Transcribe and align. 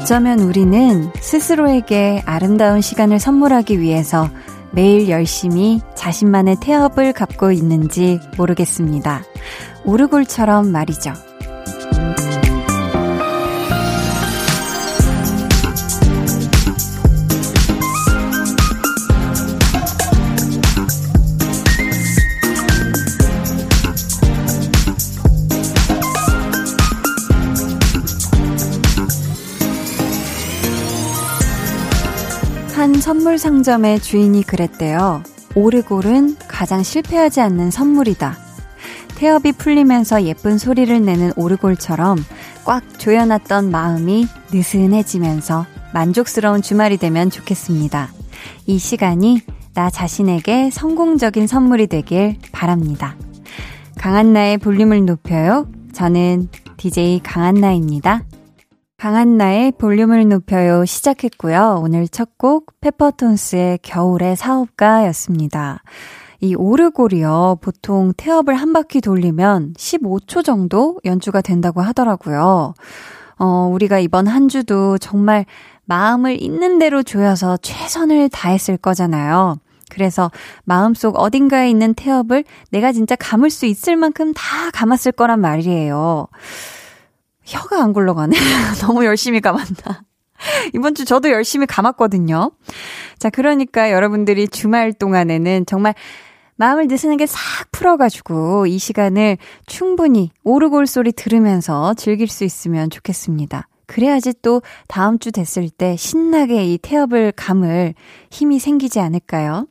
어쩌면 0.00 0.40
우리는 0.40 1.12
스스로에게 1.20 2.22
아름다운 2.24 2.80
시간을 2.80 3.18
선물하기 3.18 3.80
위해서 3.80 4.30
매일 4.72 5.10
열심히 5.10 5.82
자신만의 5.94 6.56
태엽을 6.62 7.12
갖고 7.12 7.52
있는지 7.52 8.18
모르겠습니다. 8.38 9.22
오르골처럼 9.84 10.72
말이죠. 10.72 11.12
한 33.00 33.02
선물 33.02 33.38
상점의 33.38 34.00
주인이 34.00 34.42
그랬대요. 34.42 35.22
오르골은 35.54 36.36
가장 36.46 36.82
실패하지 36.82 37.40
않는 37.40 37.70
선물이다. 37.70 38.36
태엽이 39.16 39.52
풀리면서 39.52 40.24
예쁜 40.24 40.58
소리를 40.58 41.02
내는 41.02 41.32
오르골처럼 41.34 42.18
꽉 42.66 42.98
조여놨던 42.98 43.70
마음이 43.70 44.26
느슨해지면서 44.52 45.64
만족스러운 45.94 46.60
주말이 46.60 46.98
되면 46.98 47.30
좋겠습니다. 47.30 48.10
이 48.66 48.76
시간이 48.76 49.40
나 49.72 49.88
자신에게 49.88 50.68
성공적인 50.68 51.46
선물이 51.46 51.86
되길 51.86 52.36
바랍니다. 52.52 53.16
강한나의 53.96 54.58
볼륨을 54.58 55.06
높여요. 55.06 55.66
저는 55.94 56.50
DJ 56.76 57.20
강한나입니다. 57.22 58.24
강한나의 59.00 59.72
볼륨을 59.78 60.28
높여요 60.28 60.84
시작했고요. 60.84 61.80
오늘 61.82 62.06
첫 62.06 62.36
곡 62.36 62.78
페퍼톤스의 62.82 63.78
겨울의 63.82 64.36
사업가였습니다. 64.36 65.82
이 66.40 66.54
오르골이요. 66.54 67.60
보통 67.62 68.12
태엽을 68.14 68.54
한 68.54 68.74
바퀴 68.74 69.00
돌리면 69.00 69.72
15초 69.78 70.44
정도 70.44 71.00
연주가 71.06 71.40
된다고 71.40 71.80
하더라고요. 71.80 72.74
어, 73.38 73.70
우리가 73.72 74.00
이번 74.00 74.26
한 74.26 74.48
주도 74.48 74.98
정말 74.98 75.46
마음을 75.86 76.38
있는 76.38 76.78
대로 76.78 77.02
조여서 77.02 77.56
최선을 77.62 78.28
다했을 78.28 78.76
거잖아요. 78.76 79.56
그래서 79.88 80.30
마음속 80.64 81.18
어딘가에 81.18 81.70
있는 81.70 81.94
태엽을 81.94 82.44
내가 82.70 82.92
진짜 82.92 83.16
감을 83.16 83.48
수 83.48 83.64
있을 83.64 83.96
만큼 83.96 84.34
다 84.34 84.70
감았을 84.74 85.12
거란 85.12 85.40
말이에요. 85.40 86.26
혀가 87.44 87.82
안 87.82 87.92
굴러가네. 87.92 88.36
너무 88.82 89.04
열심히 89.04 89.40
감았나. 89.40 90.02
이번 90.74 90.94
주 90.94 91.04
저도 91.04 91.30
열심히 91.30 91.66
감았거든요. 91.66 92.52
자, 93.18 93.30
그러니까 93.30 93.90
여러분들이 93.90 94.48
주말 94.48 94.92
동안에는 94.92 95.66
정말 95.66 95.94
마음을 96.56 96.88
느슨하게 96.88 97.26
싹 97.26 97.40
풀어가지고 97.72 98.66
이 98.66 98.78
시간을 98.78 99.38
충분히 99.66 100.30
오르골 100.44 100.86
소리 100.86 101.12
들으면서 101.12 101.94
즐길 101.94 102.28
수 102.28 102.44
있으면 102.44 102.90
좋겠습니다. 102.90 103.66
그래야지 103.86 104.34
또 104.42 104.62
다음 104.86 105.18
주 105.18 105.32
됐을 105.32 105.68
때 105.68 105.96
신나게 105.96 106.66
이 106.66 106.78
태엽을 106.78 107.32
감을 107.34 107.94
힘이 108.30 108.58
생기지 108.58 109.00
않을까요? 109.00 109.66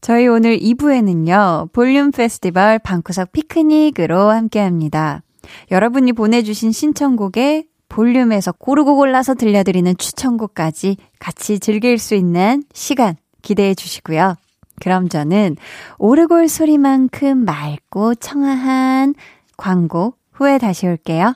저희 0.00 0.26
오늘 0.26 0.58
2부에는요, 0.58 1.72
볼륨 1.72 2.10
페스티벌 2.10 2.78
방구석 2.78 3.32
피크닉으로 3.32 4.30
함께 4.30 4.60
합니다. 4.60 5.22
여러분이 5.70 6.12
보내주신 6.12 6.72
신청곡에 6.72 7.64
볼륨에서 7.88 8.52
고르고 8.52 8.96
골라서 8.96 9.34
들려드리는 9.34 9.96
추천곡까지 9.96 10.96
같이 11.18 11.58
즐길 11.60 11.98
수 11.98 12.14
있는 12.14 12.64
시간 12.72 13.16
기대해 13.42 13.74
주시고요. 13.74 14.34
그럼 14.80 15.08
저는 15.08 15.56
오르골 15.98 16.48
소리만큼 16.48 17.44
맑고 17.44 18.16
청아한 18.16 19.14
광고 19.56 20.14
후에 20.32 20.58
다시 20.58 20.86
올게요. 20.86 21.34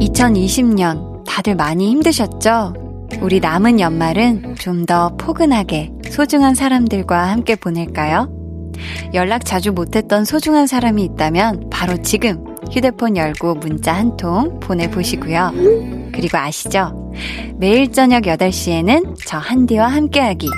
2020년 0.00 1.24
다들 1.24 1.54
많이 1.54 1.90
힘드셨죠? 1.90 2.74
우리 3.22 3.40
남은 3.40 3.80
연말은 3.80 4.56
좀 4.56 4.84
더 4.86 5.16
포근하게 5.16 5.92
소중한 6.10 6.54
사람들과 6.54 7.30
함께 7.30 7.56
보낼까요? 7.56 8.43
연락 9.14 9.44
자주 9.44 9.72
못했던 9.72 10.24
소중한 10.24 10.66
사람이 10.66 11.02
있다면 11.04 11.68
바로 11.70 11.96
지금 12.02 12.44
휴대폰 12.70 13.16
열고 13.16 13.54
문자 13.56 13.92
한 13.92 14.16
통 14.16 14.58
보내보시고요. 14.60 15.52
그리고 16.12 16.38
아시죠? 16.38 17.12
매일 17.56 17.90
저녁 17.92 18.22
8시에는 18.24 19.14
저 19.26 19.38
한디와 19.38 19.86
함께하기. 19.88 20.48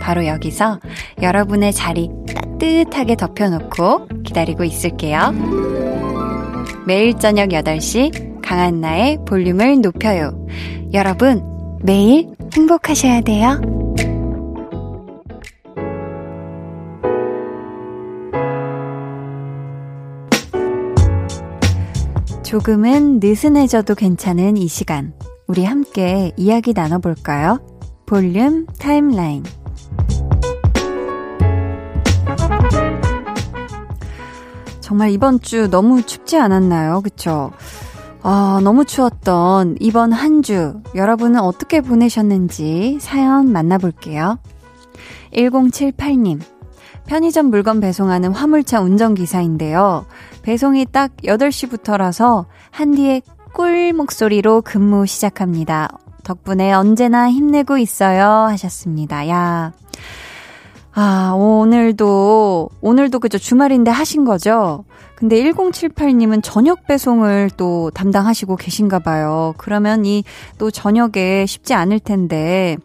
바로 0.00 0.26
여기서 0.26 0.80
여러분의 1.22 1.72
자리 1.72 2.10
따뜻하게 2.34 3.16
덮여놓고 3.16 4.08
기다리고 4.24 4.64
있을게요. 4.64 5.32
매일 6.86 7.18
저녁 7.18 7.50
8시 7.50 8.40
강한나의 8.42 9.18
볼륨을 9.26 9.80
높여요. 9.80 10.46
여러분, 10.92 11.42
매일 11.82 12.28
행복하셔야 12.54 13.20
돼요. 13.20 13.77
조금은 22.48 23.20
느슨해져도 23.22 23.94
괜찮은 23.94 24.56
이 24.56 24.68
시간. 24.68 25.12
우리 25.48 25.66
함께 25.66 26.32
이야기 26.38 26.72
나눠볼까요? 26.72 27.60
볼륨 28.06 28.64
타임라인. 28.78 29.44
정말 34.80 35.10
이번 35.10 35.40
주 35.40 35.68
너무 35.68 36.00
춥지 36.00 36.38
않았나요? 36.38 37.02
그쵸? 37.02 37.52
아, 38.22 38.60
너무 38.64 38.86
추웠던 38.86 39.76
이번 39.80 40.12
한 40.12 40.40
주, 40.40 40.80
여러분은 40.94 41.40
어떻게 41.40 41.82
보내셨는지 41.82 42.96
사연 42.98 43.52
만나볼게요. 43.52 44.38
1078님, 45.34 46.40
편의점 47.08 47.50
물건 47.50 47.80
배송하는 47.80 48.32
화물차 48.32 48.80
운전기사인데요. 48.80 50.06
배송이 50.42 50.86
딱 50.86 51.16
8시부터라서 51.18 52.46
한디의 52.70 53.22
꿀 53.52 53.92
목소리로 53.92 54.62
근무 54.62 55.06
시작합니다. 55.06 55.88
덕분에 56.24 56.72
언제나 56.72 57.30
힘내고 57.30 57.78
있어요. 57.78 58.46
하셨습니다. 58.48 59.28
야. 59.28 59.72
아, 61.00 61.32
오늘도, 61.32 62.70
오늘도 62.80 63.20
그죠. 63.20 63.38
주말인데 63.38 63.88
하신 63.88 64.24
거죠? 64.24 64.84
근데 65.14 65.40
1078님은 65.44 66.40
저녁 66.42 66.88
배송을 66.88 67.50
또 67.56 67.92
담당하시고 67.92 68.56
계신가 68.56 68.98
봐요. 68.98 69.54
그러면 69.58 70.04
이 70.04 70.24
또 70.58 70.72
저녁에 70.72 71.46
쉽지 71.46 71.72
않을 71.74 72.00
텐데, 72.00 72.76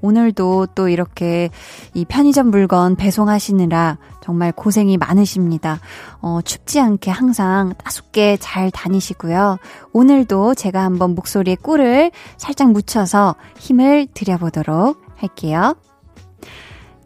오늘도 0.00 0.66
또 0.74 0.88
이렇게 0.88 1.48
이 1.94 2.04
편의점 2.04 2.48
물건 2.48 2.96
배송하시느라 2.96 3.98
정말 4.20 4.50
고생이 4.50 4.96
많으십니다. 4.96 5.78
어, 6.20 6.40
춥지 6.44 6.80
않게 6.80 7.12
항상 7.12 7.74
따숩게 7.78 8.38
잘 8.40 8.72
다니시고요. 8.72 9.58
오늘도 9.92 10.56
제가 10.56 10.82
한번 10.82 11.14
목소리에 11.14 11.54
꿀을 11.54 12.10
살짝 12.36 12.72
묻혀서 12.72 13.36
힘을 13.58 14.08
드려보도록 14.12 15.00
할게요. 15.14 15.76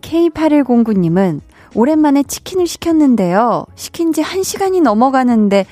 K8109님은 0.05 1.41
오랜만에 1.75 2.23
치킨을 2.23 2.67
시켰는데요. 2.67 3.67
시킨 3.75 4.12
지 4.12 4.23
1시간이 4.23 4.83
넘어가는데 4.83 5.67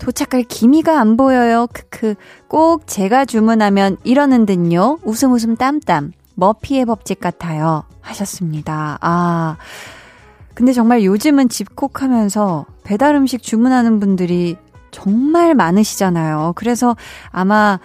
도착할 0.00 0.42
기미가 0.42 0.98
안 0.98 1.16
보여요. 1.16 1.68
크크. 1.72 2.14
꼭 2.48 2.86
제가 2.86 3.24
주문하면 3.24 3.96
이러는 4.02 4.46
듯요. 4.46 4.98
웃음 5.04 5.32
웃음 5.32 5.56
땀땀. 5.56 6.12
머피의 6.34 6.84
법칙 6.86 7.20
같아요. 7.20 7.84
하셨습니다. 8.00 8.98
아. 9.00 9.56
근데 10.54 10.72
정말 10.72 11.04
요즘은 11.04 11.48
집콕하면서 11.48 12.66
배달 12.84 13.14
음식 13.14 13.42
주문하는 13.42 14.00
분들이 14.00 14.56
정말 14.90 15.54
많으시잖아요. 15.54 16.52
그래서 16.56 16.96
아마 17.30 17.78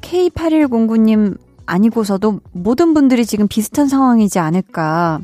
K8109님 0.00 1.36
아니고서도 1.66 2.40
모든 2.52 2.94
분들이 2.94 3.26
지금 3.26 3.48
비슷한 3.48 3.88
상황이지 3.88 4.38
않을까. 4.38 5.20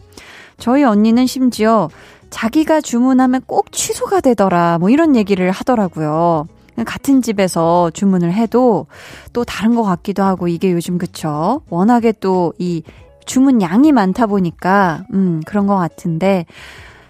저희 0.59 0.85
언니는 0.85 1.27
심지어 1.27 1.89
자기가 2.31 2.81
주문하면 2.81 3.43
꼭 3.47 3.73
취소가 3.73 4.21
되더라. 4.21 4.79
뭐 4.79 4.91
이런 4.91 5.17
얘기를 5.17 5.51
하더라고요. 5.51 6.47
같은 6.87 7.23
집에서 7.23 7.91
주문을 7.91 8.33
해도 8.33 8.87
또 9.33 9.45
다른 9.45 9.75
것 9.75 9.83
같기도 9.83 10.23
하고 10.23 10.49
이게 10.49 10.73
요즘 10.73 10.99
그쵸. 10.99 11.63
워낙에 11.69 12.13
또 12.13 12.53
이 12.59 12.83
주문 13.27 13.63
양이 13.63 13.93
많다 13.93 14.27
보니까, 14.27 15.05
음, 15.13 15.43
그런 15.47 15.67
것 15.67 15.77
같은데. 15.77 16.47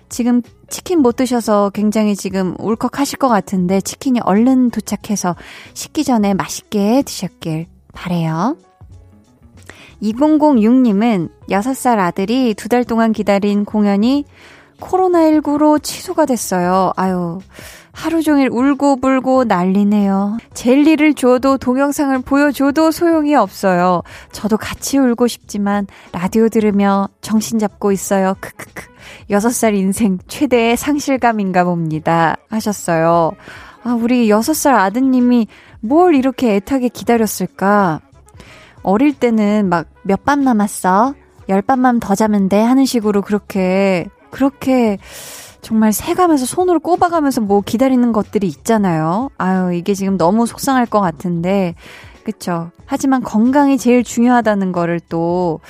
지금 0.08 0.42
치킨 0.68 1.00
못 1.00 1.16
드셔서 1.16 1.70
굉장히 1.70 2.14
지금 2.14 2.54
울컥하실 2.58 3.18
것 3.18 3.28
같은데 3.28 3.80
치킨이 3.80 4.20
얼른 4.20 4.70
도착해서 4.70 5.34
식기 5.72 6.04
전에 6.04 6.34
맛있게 6.34 7.02
드셨길 7.02 7.66
바래요. 7.94 8.56
2006님은 10.02 11.30
6살 11.48 11.98
아들이 11.98 12.54
두 12.54 12.68
달 12.68 12.84
동안 12.84 13.12
기다린 13.12 13.64
공연이 13.64 14.24
코로나19로 14.80 15.82
취소가 15.82 16.26
됐어요. 16.26 16.92
아유, 16.96 17.38
하루 17.92 18.22
종일 18.22 18.48
울고 18.50 18.96
불고 18.96 19.44
난리네요. 19.44 20.38
젤리를 20.54 21.14
줘도 21.14 21.58
동영상을 21.58 22.18
보여줘도 22.22 22.90
소용이 22.90 23.34
없어요. 23.34 24.02
저도 24.32 24.56
같이 24.56 24.98
울고 24.98 25.28
싶지만 25.28 25.86
라디오 26.12 26.48
들으며 26.48 27.08
정신 27.20 27.58
잡고 27.58 27.92
있어요. 27.92 28.34
크크크. 28.40 28.90
6살 29.30 29.76
인생 29.76 30.18
최대의 30.26 30.76
상실감인가 30.76 31.64
봅니다. 31.64 32.36
하셨어요. 32.48 33.32
아, 33.84 33.94
우리 34.00 34.28
6살 34.28 34.74
아드님이 34.74 35.46
뭘 35.80 36.14
이렇게 36.14 36.56
애타게 36.56 36.88
기다렸을까? 36.88 38.00
어릴 38.82 39.12
때는 39.14 39.68
막 39.68 39.86
몇 40.04 40.24
밤 40.24 40.42
남았어? 40.44 41.14
열 41.48 41.62
밤만 41.62 42.00
더 42.00 42.14
자면 42.14 42.48
돼? 42.48 42.60
하는 42.60 42.84
식으로 42.84 43.22
그렇게, 43.22 44.06
그렇게 44.30 44.98
정말 45.60 45.92
세가면서 45.92 46.46
손으로 46.46 46.80
꼽아가면서 46.80 47.40
뭐 47.40 47.60
기다리는 47.60 48.12
것들이 48.12 48.46
있잖아요. 48.48 49.28
아유, 49.38 49.72
이게 49.74 49.94
지금 49.94 50.16
너무 50.16 50.46
속상할 50.46 50.86
것 50.86 51.00
같은데, 51.00 51.74
그쵸. 52.24 52.70
하지만 52.86 53.22
건강이 53.22 53.78
제일 53.78 54.04
중요하다는 54.04 54.72
거를 54.72 55.00
또 55.08 55.60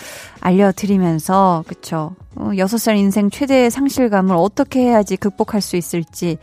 알려드리면서, 0.41 1.65
그쵸. 1.67 2.15
어, 2.37 2.51
6살 2.55 2.97
인생 2.97 3.31
최대의 3.31 3.71
상실감을 3.71 4.35
어떻게 4.37 4.81
해야지 4.81 5.17
극복할 5.17 5.61
수 5.61 5.77
있을지, 5.77 6.39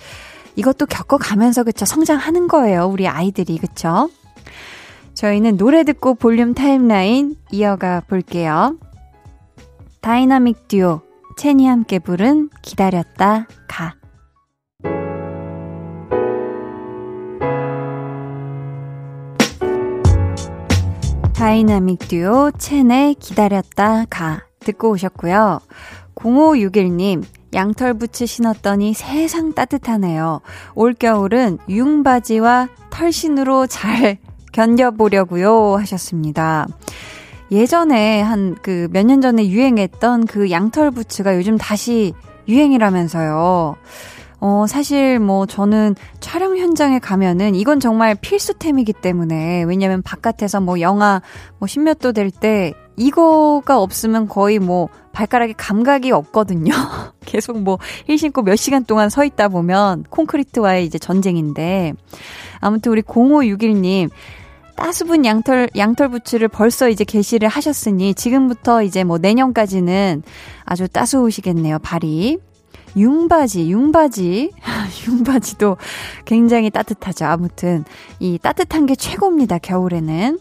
이것도 0.56 0.88
겪어가면서, 0.88 1.64
그쵸. 1.64 1.86
성장하는 1.86 2.48
거예요. 2.48 2.86
우리 2.88 3.08
아이들이, 3.08 3.58
그쵸. 3.58 4.10
저희는 5.20 5.58
노래 5.58 5.84
듣고 5.84 6.16
볼륨 6.16 6.54
timeline 6.54 7.36
이어가 7.52 8.04
볼게요. 8.08 8.78
다이나믹 10.00 10.70
듀오, 10.70 11.02
채니 11.36 11.68
함께 11.68 12.00
부른 12.00 12.50
기다렸다 12.62 13.46
가. 13.68 13.96
다이나믹 21.36 22.00
듀오 22.08 22.52
첸의 22.52 23.16
기다렸다 23.16 24.06
가 24.10 24.44
듣고 24.62 24.92
오셨고요. 24.92 25.60
0561님 26.16 27.26
양털부츠 27.54 28.26
신었더니 28.26 28.94
세상 28.94 29.52
따뜻하네요. 29.52 30.40
올겨울은 30.76 31.58
융바지와 31.68 32.70
털신으로 32.90 33.68
잘 33.68 34.18
견뎌보려고요 34.52 35.76
하셨습니다. 35.78 36.68
예전에 37.52 38.22
한 38.22 38.56
그 38.62 38.88
몇 38.92 39.06
년 39.06 39.22
전에 39.22 39.48
유행했던 39.50 40.26
그 40.28 40.52
양털 40.52 40.92
부츠가 40.92 41.36
요즘 41.36 41.58
다시 41.58 42.14
유행이라면서요. 42.48 43.76
어, 44.42 44.66
사실 44.68 45.20
뭐 45.20 45.46
저는 45.46 45.96
촬영 46.22 46.58
현장에 46.58 47.00
가면은 47.00 47.56
이건 47.56 47.80
정말 47.82 48.16
필수템이기 48.16 48.94
때문에 48.94 49.64
왜냐면 49.64 50.02
바깥에서 50.02 50.62
뭐 50.62 50.80
영하 50.80 51.22
뭐 51.58 51.68
십몇 51.68 52.00
도 52.00 52.14
될 52.14 52.32
때 52.32 52.74
이거가 52.96 53.82
없으면 53.82 54.28
거의 54.28 54.60
뭐 54.60 54.88
발가락에 55.14 55.54
감각이 55.58 56.12
없거든요. 56.12 56.72
계속 57.26 57.60
뭐 57.62 57.80
힐 58.08 58.18
신고 58.18 58.42
몇 58.44 58.56
시간 58.56 58.86
동안 58.86 59.10
서 59.10 59.24
있다 59.26 59.48
보면 59.50 60.06
콘크리트와의 60.10 60.86
이제 60.86 60.98
전쟁인데 61.00 61.94
아무튼 62.62 62.92
우리 62.92 63.02
0561님 63.02 64.10
따수분 64.80 65.26
양털, 65.26 65.70
양털 65.76 66.08
부츠를 66.10 66.48
벌써 66.48 66.88
이제 66.88 67.04
게시를 67.04 67.50
하셨으니 67.50 68.14
지금부터 68.14 68.82
이제 68.82 69.04
뭐 69.04 69.18
내년까지는 69.18 70.24
아주 70.64 70.88
따스우시겠네요, 70.88 71.80
발이. 71.80 72.38
융바지, 72.96 73.70
융바지. 73.70 74.52
융바지도 75.08 75.78
굉장히 76.26 76.70
따뜻하죠. 76.70 77.26
아무튼, 77.26 77.84
이 78.20 78.38
따뜻한 78.42 78.86
게 78.86 78.96
최고입니다, 78.96 79.58
겨울에는. 79.60 80.40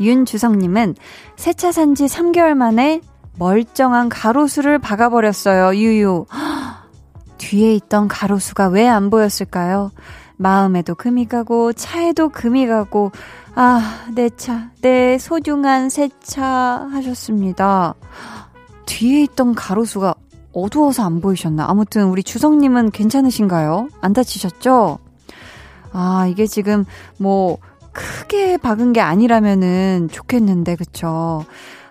윤주성님은 0.00 0.94
세차 1.36 1.72
산 1.72 1.94
지 1.94 2.06
3개월 2.06 2.54
만에 2.54 3.00
멀쩡한 3.38 4.08
가로수를 4.08 4.78
박아버렸어요, 4.78 5.76
유유. 5.76 6.24
뒤에 7.38 7.74
있던 7.74 8.08
가로수가 8.08 8.68
왜 8.68 8.88
안 8.88 9.10
보였을까요? 9.10 9.92
마음에도 10.38 10.94
금이 10.94 11.26
가고 11.26 11.72
차에도 11.72 12.30
금이 12.30 12.66
가고 12.66 13.12
아, 13.54 14.06
내 14.14 14.30
차, 14.30 14.70
내 14.80 15.18
소중한 15.18 15.90
새 15.90 16.08
차 16.22 16.88
하셨습니다. 16.92 17.94
뒤에 18.86 19.22
있던 19.24 19.54
가로수가 19.54 20.14
어두워서 20.52 21.04
안 21.04 21.20
보이셨나? 21.20 21.66
아무튼 21.68 22.04
우리 22.04 22.22
주성님은 22.22 22.90
괜찮으신가요? 22.92 23.88
안 24.00 24.12
다치셨죠? 24.12 24.98
아, 25.92 26.26
이게 26.30 26.46
지금 26.46 26.84
뭐 27.18 27.58
크게 27.92 28.56
박은 28.58 28.92
게 28.92 29.00
아니라면은 29.00 30.08
좋겠는데, 30.12 30.76
그쵸? 30.76 31.44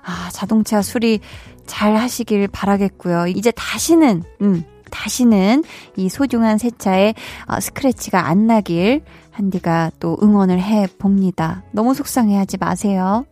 아, 0.06 0.30
자동차 0.32 0.82
수리 0.82 1.20
잘 1.66 1.96
하시길 1.98 2.48
바라겠고요. 2.48 3.28
이제 3.28 3.52
다시는, 3.52 4.24
음, 4.42 4.64
다시는 4.90 5.64
이 5.96 6.10
소중한 6.10 6.58
세차에 6.58 7.14
어, 7.48 7.60
스크래치가 7.60 8.28
안 8.28 8.48
나길 8.48 9.04
한디가 9.32 9.92
또 10.00 10.18
응원을 10.22 10.62
해 10.62 10.88
봅니다. 10.98 11.64
너무 11.72 11.94
속상해 11.94 12.38
하지 12.38 12.58
마세요. 12.58 13.26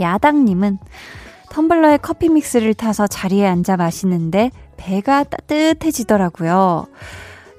야당님은 0.00 0.78
텀블러에 1.50 2.00
커피 2.02 2.28
믹스를 2.28 2.74
타서 2.74 3.06
자리에 3.06 3.46
앉아 3.46 3.76
마시는데 3.76 4.50
배가 4.76 5.24
따뜻해지더라고요. 5.24 6.86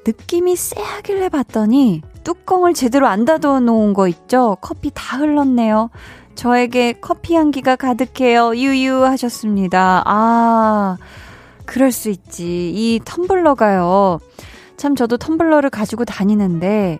느낌이 0.05 0.55
쎄하길래 0.55 1.29
봤더니 1.29 2.01
뚜껑을 2.23 2.73
제대로 2.73 3.07
안 3.07 3.25
닫아 3.25 3.59
놓은 3.59 3.93
거 3.93 4.07
있죠? 4.07 4.57
커피 4.61 4.91
다 4.93 5.17
흘렀네요. 5.17 5.89
저에게 6.35 6.93
커피 6.93 7.35
향기가 7.35 7.75
가득해요. 7.75 8.55
유유 8.55 9.03
하셨습니다. 9.03 10.03
아, 10.05 10.97
그럴 11.67 11.91
수 11.91 12.09
있지. 12.09 12.71
이 12.73 12.99
텀블러가요. 13.05 14.19
참 14.77 14.95
저도 14.95 15.17
텀블러를 15.17 15.69
가지고 15.69 16.05
다니는데 16.05 16.99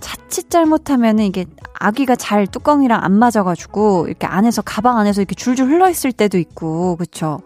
자칫 0.00 0.50
잘못하면은 0.50 1.24
이게 1.24 1.46
아기가 1.78 2.16
잘 2.16 2.46
뚜껑이랑 2.46 3.02
안 3.02 3.12
맞아가지고 3.12 4.08
이렇게 4.08 4.26
안에서 4.26 4.60
가방 4.60 4.98
안에서 4.98 5.22
이렇게 5.22 5.34
줄줄 5.34 5.68
흘러 5.68 5.88
있을 5.88 6.12
때도 6.12 6.36
있고 6.38 6.96
그쵸? 6.96 7.40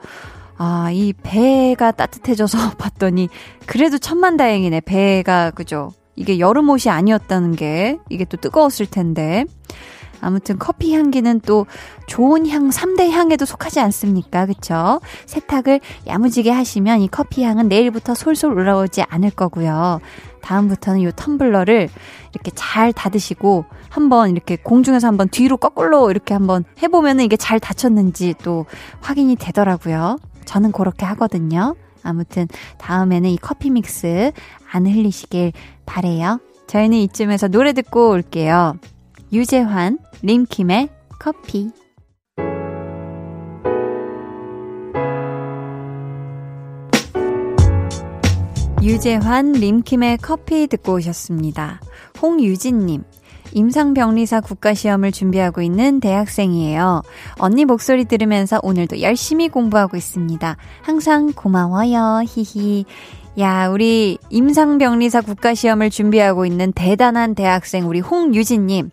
아, 0.56 0.90
이 0.92 1.12
배가 1.12 1.92
따뜻해져서 1.92 2.72
봤더니 2.78 3.28
그래도 3.66 3.98
천만다행이네. 3.98 4.80
배가 4.80 5.50
그죠? 5.52 5.92
이게 6.16 6.38
여름 6.38 6.68
옷이 6.68 6.90
아니었다는 6.90 7.56
게 7.56 7.98
이게 8.08 8.24
또 8.24 8.36
뜨거웠을 8.36 8.86
텐데. 8.86 9.44
아무튼 10.20 10.58
커피 10.58 10.94
향기는 10.94 11.40
또 11.40 11.66
좋은 12.06 12.48
향 12.48 12.70
3대 12.70 13.10
향에도 13.10 13.44
속하지 13.44 13.80
않습니까? 13.80 14.46
그쵸? 14.46 15.00
세탁을 15.26 15.80
야무지게 16.06 16.50
하시면 16.50 17.00
이 17.00 17.08
커피 17.08 17.42
향은 17.42 17.68
내일부터 17.68 18.14
솔솔 18.14 18.52
올라오지 18.52 19.02
않을 19.02 19.30
거고요. 19.30 20.00
다음부터는 20.42 21.00
이 21.00 21.08
텀블러를 21.08 21.88
이렇게 22.32 22.50
잘 22.54 22.92
닫으시고 22.92 23.64
한번 23.88 24.30
이렇게 24.30 24.56
공중에서 24.56 25.06
한번 25.06 25.28
뒤로 25.28 25.56
거꾸로 25.56 26.10
이렇게 26.10 26.34
한번 26.34 26.64
해보면은 26.82 27.24
이게 27.24 27.36
잘 27.36 27.60
닫혔는지 27.60 28.34
또 28.42 28.66
확인이 29.00 29.36
되더라고요. 29.36 30.16
저는 30.44 30.72
그렇게 30.72 31.04
하거든요. 31.06 31.74
아무튼 32.02 32.48
다음에는 32.78 33.30
이 33.30 33.36
커피 33.36 33.70
믹스 33.70 34.32
안 34.72 34.86
흘리시길 34.86 35.52
바래요. 35.86 36.40
저희는 36.66 36.98
이쯤에서 36.98 37.48
노래 37.48 37.72
듣고 37.72 38.10
올게요. 38.10 38.76
유재환, 39.32 39.98
림킴의 40.22 40.90
커피. 41.18 41.70
유재환, 48.82 49.52
림킴의 49.52 50.18
커피 50.18 50.66
듣고 50.66 50.96
오셨습니다. 50.96 51.80
홍유진님, 52.20 53.02
임상병리사 53.52 54.42
국가시험을 54.42 55.10
준비하고 55.10 55.62
있는 55.62 56.00
대학생이에요. 56.00 57.00
언니 57.38 57.64
목소리 57.64 58.04
들으면서 58.04 58.60
오늘도 58.62 59.00
열심히 59.00 59.48
공부하고 59.48 59.96
있습니다. 59.96 60.56
항상 60.82 61.32
고마워요. 61.32 62.24
히히. 62.28 62.84
야, 63.38 63.68
우리 63.68 64.18
임상병리사 64.28 65.22
국가시험을 65.22 65.88
준비하고 65.88 66.44
있는 66.44 66.72
대단한 66.72 67.34
대학생, 67.34 67.88
우리 67.88 68.00
홍유진님. 68.00 68.90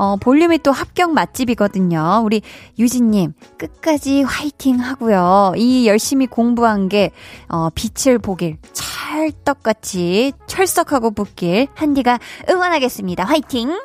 어, 0.00 0.16
볼륨이 0.16 0.56
또 0.60 0.72
합격 0.72 1.12
맛집이거든요. 1.12 2.22
우리 2.24 2.40
유진님, 2.78 3.34
끝까지 3.58 4.22
화이팅 4.22 4.80
하고요. 4.80 5.52
이 5.56 5.86
열심히 5.86 6.26
공부한 6.26 6.88
게, 6.88 7.10
어, 7.50 7.68
빛을 7.74 8.18
보길 8.18 8.56
찰떡같이 8.72 10.32
철석하고 10.46 11.10
붙길 11.10 11.66
한디가 11.74 12.18
응원하겠습니다. 12.48 13.24
화이팅! 13.24 13.78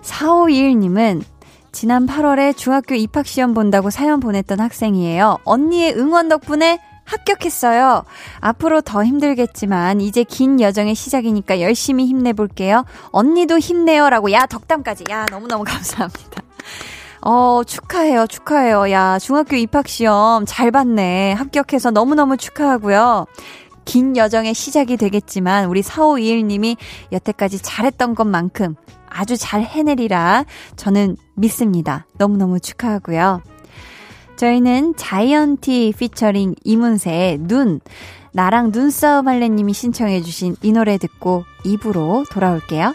4521님은 0.00 1.22
지난 1.70 2.06
8월에 2.06 2.56
중학교 2.56 2.94
입학시험 2.94 3.52
본다고 3.52 3.90
사연 3.90 4.20
보냈던 4.20 4.58
학생이에요. 4.58 5.36
언니의 5.44 5.92
응원 5.98 6.30
덕분에 6.30 6.80
합격했어요. 7.04 8.04
앞으로 8.40 8.80
더 8.80 9.04
힘들겠지만 9.04 10.00
이제 10.00 10.24
긴 10.24 10.60
여정의 10.60 10.94
시작이니까 10.94 11.60
열심히 11.60 12.06
힘내볼게요. 12.06 12.84
언니도 13.10 13.58
힘내요. 13.58 14.10
라고 14.10 14.32
야 14.32 14.46
덕담까지. 14.46 15.04
야 15.10 15.26
너무너무 15.30 15.64
감사합니다. 15.64 16.42
어, 17.26 17.62
축하해요, 17.64 18.26
축하해요. 18.26 18.90
야, 18.90 19.18
중학교 19.18 19.56
입학시험 19.56 20.44
잘 20.46 20.70
봤네. 20.70 21.32
합격해서 21.32 21.90
너무너무 21.90 22.36
축하하고요. 22.36 23.24
긴 23.86 24.14
여정의 24.16 24.52
시작이 24.52 24.98
되겠지만, 24.98 25.66
우리 25.66 25.80
4521님이 25.82 26.76
여태까지 27.12 27.60
잘했던 27.60 28.14
것만큼 28.14 28.76
아주 29.08 29.36
잘 29.38 29.62
해내리라 29.62 30.44
저는 30.76 31.16
믿습니다. 31.34 32.06
너무너무 32.18 32.60
축하하고요. 32.60 33.42
저희는 34.36 34.94
자이언티 34.96 35.94
피처링 35.98 36.56
이문세의 36.64 37.38
눈, 37.38 37.80
나랑 38.32 38.72
눈싸움 38.72 39.28
할래님이 39.28 39.72
신청해주신 39.72 40.56
이 40.62 40.72
노래 40.72 40.98
듣고 40.98 41.44
입으로 41.64 42.24
돌아올게요. 42.30 42.94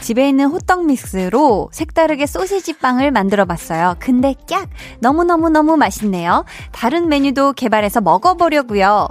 집에 0.00 0.28
있는 0.28 0.46
호떡 0.46 0.86
믹스로 0.86 1.68
색다르게 1.72 2.26
소시지 2.26 2.74
빵을 2.74 3.10
만들어 3.10 3.44
봤어요. 3.44 3.96
근데 3.98 4.34
깍! 4.48 4.68
너무너무너무 5.00 5.76
맛있네요. 5.76 6.44
다른 6.72 7.08
메뉴도 7.08 7.52
개발해서 7.54 8.00
먹어보려고요. 8.00 9.08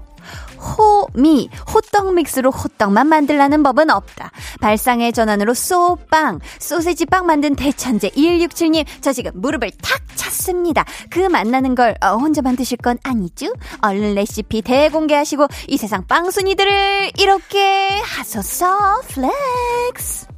호미 0.58 1.50
호떡 1.74 2.14
믹스로 2.16 2.52
호떡만 2.52 3.08
만들라는 3.08 3.64
법은 3.64 3.90
없다. 3.90 4.32
발상의 4.60 5.14
전환으로 5.14 5.54
쏘빵 5.54 6.40
소세지 6.60 7.06
빵 7.06 7.26
만든 7.26 7.56
대천재 7.56 8.10
2167님 8.10 8.86
저 9.02 9.14
지금 9.14 9.32
무릎을 9.36 9.72
탁 9.82 10.02
쳤습니다. 10.16 10.84
그 11.10 11.20
맛나는 11.20 11.76
걸 11.76 11.96
어, 12.02 12.18
혼자 12.18 12.42
만드실 12.42 12.78
건 12.78 12.98
아니죠? 13.04 13.54
얼른 13.82 14.16
레시피 14.16 14.62
대공개하시고 14.64 15.48
이 15.68 15.78
세상 15.78 16.06
빵순이들을 16.08 17.12
이롭게 17.18 18.00
하소서 18.02 19.02
flex 19.08 20.37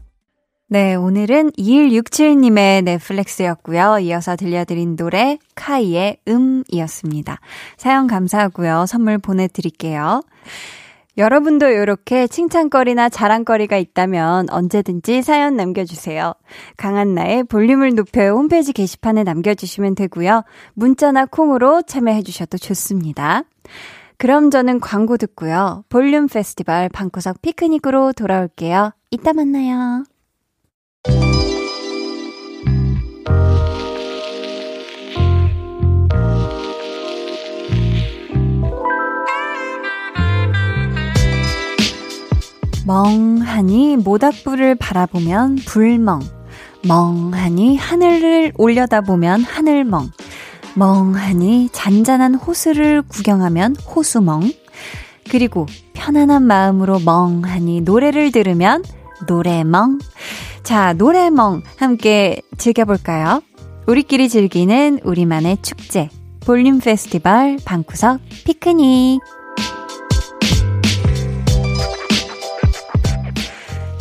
네, 0.71 0.93
오늘은 0.93 1.53
2167님의 1.53 2.83
flex였고요. 2.83 3.97
이어서 4.01 4.35
들려드린 4.35 4.95
노래 4.95 5.39
카이의 5.55 6.17
음이었습니다. 6.27 7.39
사연 7.75 8.05
감사하고요. 8.05 8.85
선물 8.85 9.17
보내드릴게요. 9.17 10.21
여러분도 11.17 11.69
이렇게 11.69 12.27
칭찬거리나 12.27 13.09
자랑거리가 13.09 13.77
있다면 13.77 14.51
언제든지 14.51 15.23
사연 15.23 15.57
남겨주세요. 15.57 16.33
강한나의 16.77 17.45
볼륨을 17.45 17.95
높여 17.95 18.29
홈페이지 18.29 18.71
게시판에 18.71 19.23
남겨주시면 19.23 19.95
되고요. 19.95 20.43
문자나 20.75 21.25
콩으로 21.25 21.81
참여해주셔도 21.81 22.59
좋습니다. 22.59 23.41
그럼 24.17 24.51
저는 24.51 24.81
광고 24.81 25.17
듣고요. 25.17 25.83
볼륨 25.89 26.27
페스티벌 26.27 26.89
방구석 26.89 27.41
피크닉으로 27.41 28.13
돌아올게요. 28.13 28.91
이따 29.09 29.33
만나요. 29.33 30.03
멍하니 42.89 43.97
모닥불을 43.97 44.73
바라보면 44.73 45.57
불멍. 45.57 46.21
멍하니 46.87 47.77
하늘을 47.77 48.53
올려다보면 48.57 49.43
하늘멍. 49.43 50.09
멍하니 50.73 51.69
잔잔한 51.71 52.33
호수를 52.33 53.03
구경하면 53.03 53.75
호수멍. 53.75 54.51
그리고 55.29 55.67
편안한 55.93 56.41
마음으로 56.41 56.99
멍하니 56.99 57.81
노래를 57.81 58.31
들으면 58.31 58.83
노래멍. 59.27 59.99
자, 60.63 60.93
노래멍 60.93 61.63
함께 61.77 62.41
즐겨볼까요? 62.57 63.41
우리끼리 63.87 64.29
즐기는 64.29 64.99
우리만의 65.03 65.57
축제. 65.61 66.09
볼륨 66.45 66.79
페스티벌 66.79 67.57
방구석 67.65 68.19
피크닉. 68.45 69.19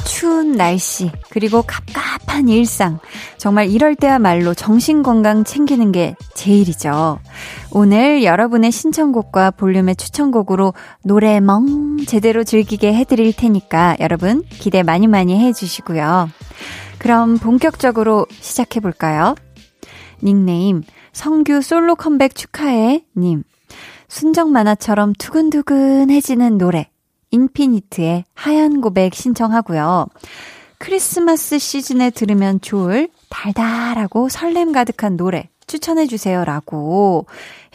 추운 0.04 0.52
날씨, 0.52 1.10
그리고 1.30 1.62
갑갑 1.62 2.17
한 2.38 2.48
일상. 2.48 3.00
정말 3.36 3.68
이럴 3.68 3.96
때야말로 3.96 4.54
정신건강 4.54 5.42
챙기는 5.42 5.90
게 5.90 6.14
제일이죠. 6.34 7.18
오늘 7.72 8.22
여러분의 8.22 8.70
신청곡과 8.70 9.50
볼륨의 9.50 9.96
추천곡으로 9.96 10.72
노래 11.02 11.40
멍 11.40 11.96
제대로 12.06 12.44
즐기게 12.44 12.94
해드릴 12.94 13.34
테니까 13.34 13.96
여러분 13.98 14.44
기대 14.48 14.84
많이 14.84 15.08
많이 15.08 15.36
해주시고요. 15.36 16.30
그럼 16.98 17.38
본격적으로 17.38 18.26
시작해볼까요? 18.30 19.34
닉네임 20.22 20.84
성규 21.12 21.60
솔로 21.60 21.96
컴백 21.96 22.36
축하해 22.36 23.04
님. 23.16 23.42
순정 24.06 24.52
만화처럼 24.52 25.12
두근두근해지는 25.18 26.56
노래 26.56 26.88
인피니트의 27.32 28.24
하얀 28.34 28.80
고백 28.80 29.14
신청하고요. 29.14 30.06
크리스마스 30.78 31.58
시즌에 31.58 32.10
들으면 32.10 32.60
좋을 32.60 33.08
달달하고 33.28 34.28
설렘 34.28 34.72
가득한 34.72 35.16
노래 35.16 35.48
추천해주세요 35.66 36.44
라고 36.44 37.26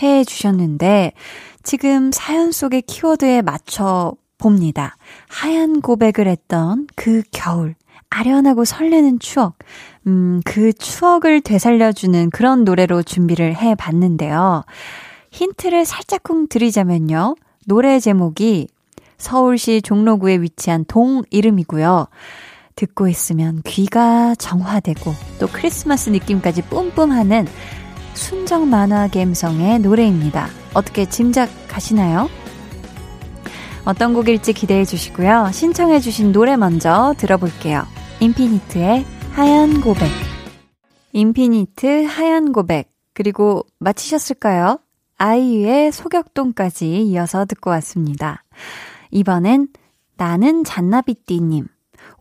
해 0.01 0.23
주셨는데, 0.23 1.13
지금 1.61 2.11
사연 2.11 2.51
속의 2.51 2.83
키워드에 2.83 3.41
맞춰 3.41 4.13
봅니다. 4.37 4.97
하얀 5.29 5.81
고백을 5.81 6.27
했던 6.27 6.87
그 6.95 7.21
겨울. 7.31 7.75
아련하고 8.09 8.65
설레는 8.65 9.19
추억. 9.19 9.57
음, 10.07 10.41
그 10.45 10.73
추억을 10.73 11.41
되살려주는 11.41 12.29
그런 12.29 12.63
노래로 12.63 13.03
준비를 13.03 13.55
해 13.55 13.75
봤는데요. 13.75 14.65
힌트를 15.31 15.85
살짝쿵 15.85 16.47
드리자면요. 16.47 17.35
노래 17.65 17.99
제목이 17.99 18.67
서울시 19.17 19.81
종로구에 19.81 20.41
위치한 20.41 20.85
동 20.87 21.23
이름이고요. 21.31 22.07
듣고 22.75 23.07
있으면 23.07 23.61
귀가 23.65 24.35
정화되고 24.35 25.13
또 25.39 25.47
크리스마스 25.47 26.09
느낌까지 26.09 26.63
뿜뿜하는 26.63 27.47
순정 28.13 28.69
만화 28.69 29.07
감성의 29.07 29.79
노래입니다. 29.79 30.47
어떻게 30.73 31.05
짐작가시나요? 31.05 32.29
어떤 33.85 34.13
곡일지 34.13 34.53
기대해 34.53 34.85
주시고요. 34.85 35.49
신청해 35.51 35.99
주신 35.99 36.31
노래 36.31 36.55
먼저 36.55 37.13
들어볼게요. 37.17 37.85
인피니트의 38.19 39.05
하얀 39.31 39.81
고백. 39.81 40.09
인피니트 41.11 42.05
하얀 42.05 42.53
고백 42.53 42.91
그리고 43.13 43.65
마치셨을까요? 43.79 44.79
아이유의 45.17 45.91
소격동까지 45.91 47.03
이어서 47.03 47.45
듣고 47.45 47.69
왔습니다. 47.71 48.43
이번엔 49.11 49.67
나는 50.17 50.63
잔나비띠님. 50.63 51.67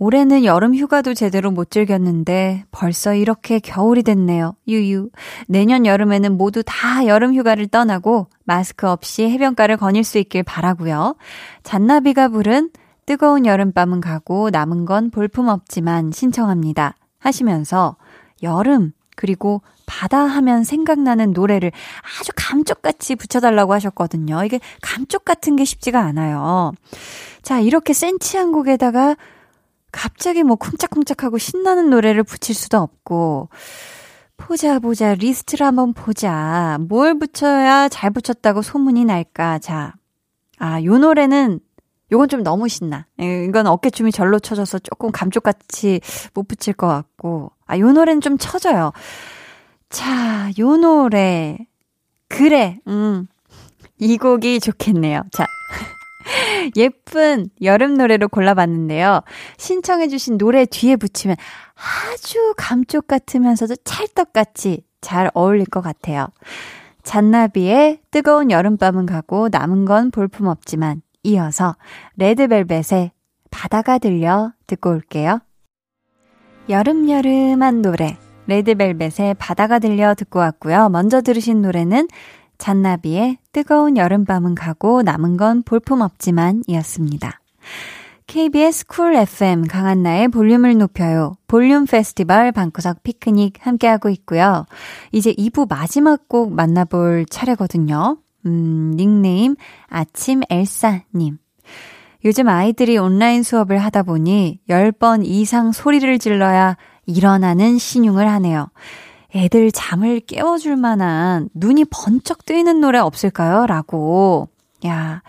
올해는 0.02 0.44
여름 0.44 0.74
휴가도 0.74 1.14
제대로 1.14 1.52
못 1.52 1.70
즐겼는데 1.70 2.64
벌써 2.72 3.14
이렇게 3.14 3.60
겨울이 3.60 4.02
됐네요. 4.02 4.56
유유. 4.66 5.10
내년 5.46 5.86
여름에는 5.86 6.36
모두 6.36 6.64
다 6.66 7.06
여름 7.06 7.36
휴가를 7.36 7.68
떠나고 7.68 8.26
마스크 8.42 8.88
없이 8.88 9.30
해변가를 9.30 9.76
거닐 9.76 10.02
수 10.02 10.18
있길 10.18 10.42
바라고요. 10.42 11.14
잔나비가 11.62 12.26
부른 12.30 12.70
뜨거운 13.06 13.46
여름밤은 13.46 14.00
가고 14.00 14.50
남은 14.50 14.86
건 14.86 15.10
볼품 15.10 15.46
없지만 15.46 16.10
신청합니다. 16.10 16.96
하시면서 17.20 17.94
여름 18.42 18.90
그리고 19.14 19.62
바다 19.86 20.18
하면 20.18 20.64
생각나는 20.64 21.30
노래를 21.30 21.70
아주 22.18 22.32
감쪽같이 22.34 23.14
붙여달라고 23.14 23.72
하셨거든요. 23.74 24.42
이게 24.42 24.58
감쪽 24.80 25.24
같은 25.24 25.54
게 25.54 25.64
쉽지가 25.64 26.00
않아요. 26.00 26.72
자, 27.42 27.60
이렇게 27.60 27.92
센치한 27.92 28.50
곡에다가 28.50 29.14
갑자기 29.92 30.42
뭐 30.42 30.56
쿵짝쿵짝하고 30.56 31.38
신나는 31.38 31.90
노래를 31.90 32.24
붙일 32.24 32.54
수도 32.54 32.78
없고, 32.78 33.50
보자, 34.36 34.78
보자, 34.80 35.14
리스트를 35.14 35.66
한번 35.66 35.92
보자. 35.92 36.78
뭘 36.80 37.18
붙여야 37.18 37.88
잘 37.88 38.10
붙였다고 38.10 38.62
소문이 38.62 39.04
날까? 39.04 39.60
자, 39.60 39.94
아, 40.58 40.82
요 40.82 40.98
노래는 40.98 41.60
요건 42.10 42.28
좀 42.28 42.42
너무 42.42 42.68
신나. 42.68 43.06
예, 43.20 43.44
이건 43.44 43.66
어깨춤이 43.66 44.10
절로 44.10 44.38
쳐져서 44.38 44.80
조금 44.80 45.12
감쪽같이 45.12 46.00
못 46.34 46.48
붙일 46.48 46.74
것 46.74 46.88
같고. 46.88 47.52
아, 47.66 47.78
요 47.78 47.92
노래는 47.92 48.20
좀 48.20 48.36
쳐져요. 48.36 48.92
자, 49.88 50.50
요 50.58 50.76
노래. 50.76 51.58
그래, 52.28 52.80
음. 52.88 53.28
이 53.98 54.16
곡이 54.18 54.60
좋겠네요. 54.60 55.22
자. 55.32 55.46
예쁜 56.76 57.48
여름 57.62 57.94
노래로 57.94 58.28
골라봤는데요. 58.28 59.22
신청해주신 59.58 60.38
노래 60.38 60.64
뒤에 60.66 60.96
붙이면 60.96 61.36
아주 61.74 62.54
감쪽 62.56 63.06
같으면서도 63.06 63.76
찰떡같이 63.84 64.84
잘 65.00 65.30
어울릴 65.34 65.66
것 65.66 65.80
같아요. 65.80 66.28
잔나비의 67.02 68.00
뜨거운 68.10 68.50
여름밤은 68.50 69.06
가고 69.06 69.48
남은 69.50 69.84
건 69.84 70.10
볼품 70.10 70.46
없지만 70.46 71.02
이어서 71.24 71.76
레드벨벳의 72.16 73.10
바다가 73.50 73.98
들려 73.98 74.52
듣고 74.66 74.90
올게요. 74.90 75.40
여름여름한 76.68 77.82
노래 77.82 78.16
레드벨벳의 78.46 79.34
바다가 79.38 79.78
들려 79.78 80.14
듣고 80.14 80.38
왔고요. 80.38 80.88
먼저 80.88 81.20
들으신 81.20 81.62
노래는 81.62 82.08
잔나비의 82.58 83.38
뜨거운 83.52 83.96
여름밤은 83.96 84.54
가고 84.54 85.02
남은 85.02 85.36
건 85.36 85.62
볼품없지만 85.62 86.62
이었습니다. 86.66 87.40
KBS 88.26 88.86
쿨 88.86 89.14
FM 89.14 89.66
강한나의 89.66 90.28
볼륨을 90.28 90.78
높여요. 90.78 91.34
볼륨 91.48 91.84
페스티벌 91.84 92.52
방구석 92.52 93.02
피크닉 93.02 93.54
함께하고 93.60 94.08
있고요. 94.08 94.64
이제 95.10 95.34
2부 95.34 95.68
마지막 95.68 96.28
곡 96.28 96.54
만나볼 96.54 97.26
차례거든요. 97.28 98.16
음, 98.46 98.94
닉네임 98.96 99.56
아침 99.88 100.40
엘사님. 100.48 101.38
요즘 102.24 102.48
아이들이 102.48 102.96
온라인 102.98 103.42
수업을 103.42 103.78
하다 103.78 104.04
보니 104.04 104.60
10번 104.68 105.22
이상 105.24 105.72
소리를 105.72 106.18
질러야 106.18 106.76
일어나는 107.06 107.78
신용을 107.78 108.28
하네요. 108.28 108.70
애들 109.34 109.72
잠을 109.72 110.20
깨워줄 110.20 110.76
만한 110.76 111.48
눈이 111.54 111.86
번쩍 111.86 112.44
뜨이는 112.44 112.80
노래 112.80 112.98
없을까요? 112.98 113.66
라고. 113.66 114.48
야, 114.86 115.22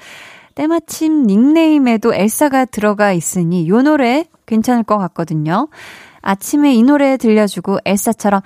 때마침 0.56 1.26
닉네임에도 1.26 2.14
엘사가 2.14 2.66
들어가 2.66 3.14
있으니 3.14 3.68
요 3.70 3.82
노래 3.82 4.26
괜찮을 4.46 4.84
것 4.84 4.98
같거든요. 4.98 5.68
아침에 6.22 6.74
이 6.74 6.84
노래 6.84 7.18
들려주고 7.18 7.80
엘사처럼 7.86 8.42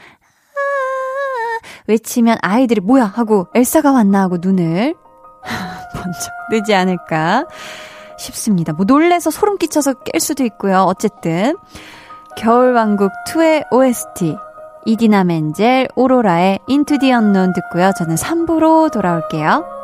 외치면 1.88 2.38
아이들이 2.42 2.82
뭐야 2.82 3.06
하고 3.06 3.48
엘사가 3.54 3.92
왔나 3.92 4.22
하고 4.22 4.38
눈을 4.40 4.94
번쩍 5.94 6.32
뜨지 6.52 6.74
않을까 6.74 7.46
싶습니다. 8.18 8.74
뭐 8.74 8.86
놀래서 8.86 9.32
소름 9.32 9.58
끼쳐서 9.58 9.94
깰 9.94 10.20
수도 10.20 10.44
있고요. 10.44 10.82
어쨌든 10.82 11.56
겨울왕국 12.36 13.12
2의 13.28 13.72
OST 13.72 14.36
이디나 14.88 15.26
멘젤 15.26 15.90
오로라의 15.96 16.60
인투 16.66 17.00
디 17.00 17.12
언론 17.12 17.52
듣고요. 17.52 17.92
저는 17.98 18.16
3부로 18.16 18.90
돌아올게요. 18.90 19.77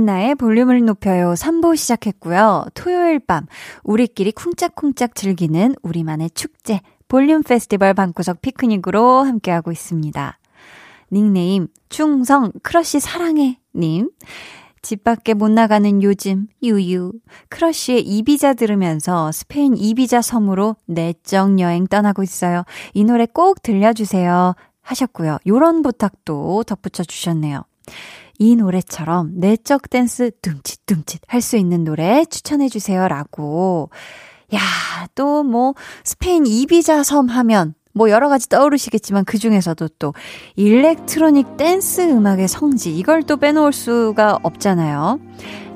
강한나의 0.00 0.34
볼륨을 0.36 0.84
높여요 0.84 1.34
3부 1.34 1.76
시작했고요. 1.76 2.66
토요일 2.74 3.18
밤 3.18 3.46
우리끼리 3.82 4.32
쿵짝쿵짝 4.32 5.14
즐기는 5.14 5.74
우리만의 5.82 6.30
축제 6.30 6.80
볼륨 7.08 7.42
페스티벌 7.42 7.94
방구석 7.94 8.40
피크닉으로 8.40 9.22
함께하고 9.24 9.72
있습니다. 9.72 10.38
닉네임 11.12 11.68
충성 11.88 12.52
크러쉬 12.62 13.00
사랑해 13.00 13.58
님. 13.74 14.10
집 14.82 15.04
밖에 15.04 15.34
못 15.34 15.50
나가는 15.50 16.02
요즘 16.02 16.46
유유 16.62 17.12
크러쉬의 17.50 18.00
이비자 18.02 18.54
들으면서 18.54 19.30
스페인 19.32 19.76
이비자 19.76 20.22
섬으로 20.22 20.76
내적 20.86 21.58
여행 21.60 21.86
떠나고 21.86 22.22
있어요. 22.22 22.64
이 22.94 23.04
노래 23.04 23.26
꼭 23.26 23.62
들려주세요 23.62 24.54
하셨고요. 24.82 25.38
요런 25.46 25.82
부탁도 25.82 26.64
덧붙여 26.64 27.04
주셨네요. 27.04 27.64
이 28.40 28.56
노래처럼 28.56 29.32
내적 29.34 29.90
댄스 29.90 30.30
둠칫둠칫 30.40 31.20
할 31.28 31.42
수 31.42 31.58
있는 31.58 31.84
노래 31.84 32.24
추천해주세요. 32.24 33.06
라고. 33.06 33.90
야, 34.54 34.60
또 35.14 35.44
뭐, 35.44 35.74
스페인 36.04 36.46
이비자 36.46 37.04
섬 37.04 37.28
하면 37.28 37.74
뭐 37.92 38.08
여러 38.08 38.28
가지 38.28 38.48
떠오르시겠지만 38.48 39.24
그 39.26 39.36
중에서도 39.36 39.88
또 39.98 40.14
electronic 40.56 41.58
댄스 41.58 42.00
음악의 42.00 42.48
성지 42.48 42.96
이걸 42.96 43.22
또 43.22 43.36
빼놓을 43.36 43.72
수가 43.72 44.38
없잖아요. 44.42 45.20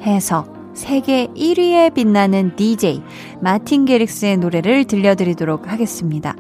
해서 0.02 0.46
세계 0.72 1.26
1위에 1.36 1.92
빛나는 1.92 2.56
DJ 2.56 3.02
마틴 3.42 3.84
게릭스의 3.84 4.38
노래를 4.38 4.86
들려드리도록 4.86 5.70
하겠습니다. 5.70 6.34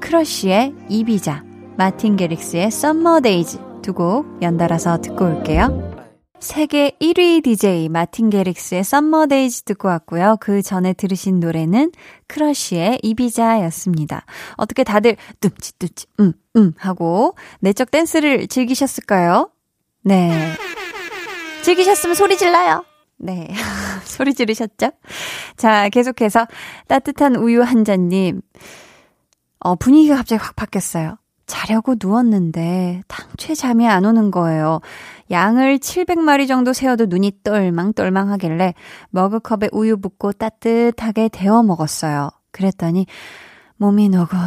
크러쉬의 0.00 0.74
이비자, 0.88 1.44
마틴 1.76 2.16
게릭스의 2.16 2.70
Summer 2.70 3.20
Days 3.20 3.67
두 3.88 3.94
곡 3.94 4.42
연달아서 4.42 5.00
듣고 5.00 5.24
올게요. 5.24 5.96
세계 6.40 6.90
1위 7.00 7.42
DJ 7.42 7.88
마틴 7.88 8.28
게릭스의 8.28 8.84
Summer 8.84 9.26
Days 9.28 9.62
듣고 9.62 9.88
왔고요. 9.88 10.36
그 10.40 10.60
전에 10.60 10.92
들으신 10.92 11.40
노래는 11.40 11.92
크러쉬의 12.26 13.00
이비자였습니다. 13.02 14.26
어떻게 14.56 14.84
다들 14.84 15.16
둠칫둠칫 15.40 16.06
음, 16.20 16.34
음 16.56 16.72
하고 16.76 17.34
내적 17.60 17.90
댄스를 17.90 18.46
즐기셨을까요? 18.46 19.50
네. 20.04 20.52
즐기셨으면 21.62 22.14
소리 22.14 22.36
질러요. 22.36 22.84
네. 23.16 23.48
소리 24.04 24.34
지르셨죠? 24.34 24.90
자, 25.56 25.88
계속해서 25.88 26.46
따뜻한 26.88 27.36
우유 27.36 27.62
한 27.62 27.84
잔님. 27.84 28.42
어, 29.60 29.74
분위기가 29.76 30.16
갑자기 30.16 30.40
확 30.42 30.54
바뀌었어요. 30.56 31.16
자려고 31.48 31.96
누웠는데 32.00 33.02
당최 33.08 33.54
잠이 33.54 33.88
안 33.88 34.04
오는 34.04 34.30
거예요. 34.30 34.80
양을 35.30 35.78
700마리 35.78 36.46
정도 36.46 36.72
세워도 36.72 37.06
눈이 37.06 37.40
똘망똘망 37.42 38.30
하길래 38.30 38.74
머그컵에 39.10 39.70
우유 39.72 39.96
붓고 39.96 40.32
따뜻하게 40.32 41.28
데워 41.30 41.64
먹었어요. 41.64 42.30
그랬더니 42.52 43.06
몸이 43.78 44.10
노곤 44.10 44.38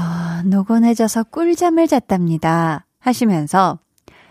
노곤해져서 0.45 1.23
꿀잠을 1.25 1.87
잤답니다. 1.87 2.85
하시면서 2.99 3.79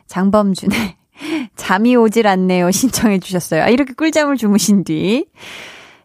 장범준의 0.06 0.96
잠이 1.56 1.96
오질 1.96 2.26
않네요. 2.26 2.70
신청해 2.70 3.18
주셨어요. 3.18 3.64
아, 3.64 3.68
이렇게 3.68 3.92
꿀잠을 3.94 4.36
주무신 4.36 4.84
뒤. 4.84 5.26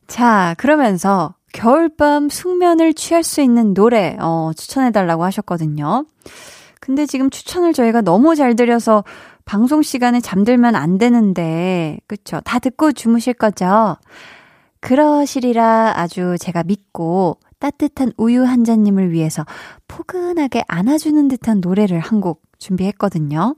자, 0.07 0.55
그러면서 0.57 1.35
겨울밤 1.53 2.29
숙면을 2.29 2.93
취할 2.93 3.23
수 3.23 3.41
있는 3.41 3.73
노래, 3.73 4.17
어, 4.19 4.51
추천해달라고 4.55 5.23
하셨거든요. 5.23 6.05
근데 6.79 7.05
지금 7.05 7.29
추천을 7.29 7.73
저희가 7.73 8.01
너무 8.01 8.35
잘 8.35 8.55
드려서 8.55 9.03
방송 9.45 9.81
시간에 9.81 10.19
잠들면 10.21 10.75
안 10.75 10.97
되는데, 10.97 11.99
그쵸? 12.07 12.41
다 12.45 12.59
듣고 12.59 12.91
주무실 12.91 13.33
거죠? 13.33 13.95
그러시리라 14.81 15.93
아주 15.95 16.35
제가 16.39 16.63
믿고 16.63 17.39
따뜻한 17.59 18.11
우유 18.17 18.43
한 18.43 18.63
잔님을 18.63 19.11
위해서 19.11 19.43
포근하게 19.87 20.63
안아주는 20.67 21.27
듯한 21.27 21.61
노래를 21.61 21.99
한 21.99 22.21
곡 22.21 22.41
준비했거든요. 22.59 23.55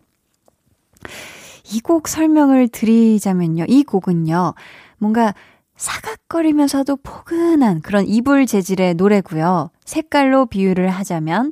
이 1.74 1.82
곡 1.82 2.08
설명을 2.08 2.70
드리자면요. 2.70 3.66
이 3.68 3.84
곡은요. 3.84 4.54
뭔가 5.00 5.34
사각거리면서도 5.76 6.98
포근한 6.98 7.82
그런 7.82 8.08
이불 8.08 8.46
재질의 8.46 8.96
노래고요. 8.96 9.70
색깔로 9.86 10.46
비유를 10.48 10.90
하자면 10.90 11.52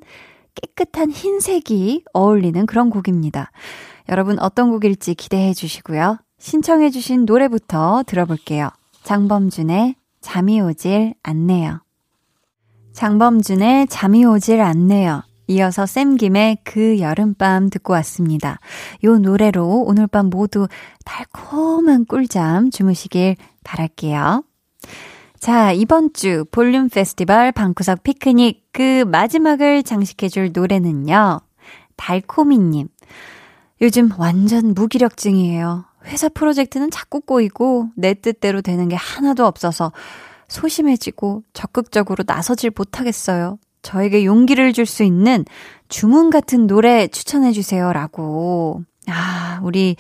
깨끗한 0.56 1.12
흰색이 1.12 2.06
어울리는 2.14 2.66
그런 2.66 2.90
곡입니다. 2.90 3.52
여러분 4.10 4.40
어떤 4.40 4.72
곡일지 4.72 5.16
기대해 5.16 5.54
주시고요. 5.54 6.18
신청해 6.40 6.90
주신 6.90 7.26
노래부터 7.26 8.04
들어볼게요. 8.06 8.70
장범준의 9.04 9.96
잠이 10.22 10.62
오질 10.62 11.14
않네요. 11.24 11.82
장범준의 12.94 13.88
잠이 13.88 14.26
오질 14.26 14.62
않네요. 14.62 15.24
이어서 15.48 15.86
쌤김의 15.86 16.60
그 16.64 17.00
여름밤 17.00 17.70
듣고 17.70 17.94
왔습니다. 17.94 18.60
요 19.04 19.18
노래로 19.18 19.84
오늘 19.86 20.08
밤 20.08 20.30
모두 20.30 20.68
달콤한 21.04 22.06
꿀잠 22.06 22.72
주무시길 22.72 23.36
바랄게요. 23.64 24.44
자, 25.46 25.72
이번 25.72 26.12
주 26.12 26.44
볼륨 26.50 26.90
페스티벌 26.90 27.52
방구석 27.52 28.02
피크닉 28.02 28.64
그 28.74 29.04
마지막을 29.04 29.84
장식해줄 29.84 30.50
노래는요. 30.54 31.40
달코미님. 31.98 32.88
요즘 33.80 34.10
완전 34.18 34.74
무기력증이에요. 34.74 35.86
회사 36.06 36.30
프로젝트는 36.30 36.90
자꾸 36.90 37.22
꼬이고 37.22 37.90
내 37.96 38.16
뜻대로 38.16 38.64
되는 38.64 38.90
게 38.90 38.96
하나도 38.96 39.46
없어서 39.46 39.92
소심해지고 40.48 41.44
적극적으로 41.54 42.24
나서질 42.26 42.72
못하겠어요. 42.76 43.60
저에게 43.84 44.26
용기를 44.26 44.74
줄 44.74 44.88
수 44.88 45.04
있는 45.04 45.46
주문 45.90 46.32
같은 46.32 46.66
노래 46.66 47.06
추천해주세요. 47.08 47.94
라고. 47.94 48.82
아, 49.08 49.60
우리 49.62 49.96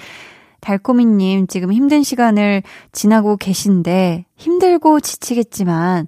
달코미님 0.65 1.45
지금 1.45 1.71
힘든 1.71 2.01
시간을 2.01 2.63
지나고 2.91 3.37
계신데 3.37 4.25
힘들고 4.35 4.99
지치겠지만, 4.99 6.07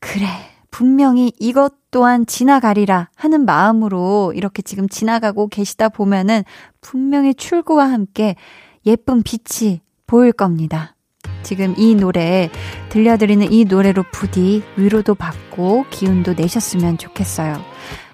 그래. 0.00 0.26
분명히 0.72 1.32
이것 1.38 1.72
또한 1.90 2.26
지나가리라 2.26 3.08
하는 3.16 3.46
마음으로 3.46 4.34
이렇게 4.34 4.60
지금 4.60 4.90
지나가고 4.90 5.48
계시다 5.48 5.88
보면은 5.88 6.42
분명히 6.82 7.32
출구와 7.32 7.90
함께 7.90 8.36
예쁜 8.84 9.22
빛이 9.22 9.80
보일 10.06 10.32
겁니다. 10.32 10.96
지금 11.42 11.72
이 11.78 11.94
노래, 11.94 12.50
들려드리는 12.90 13.50
이 13.50 13.64
노래로 13.64 14.02
부디 14.12 14.62
위로도 14.76 15.14
받고 15.14 15.86
기운도 15.88 16.34
내셨으면 16.34 16.98
좋겠어요. 16.98 17.56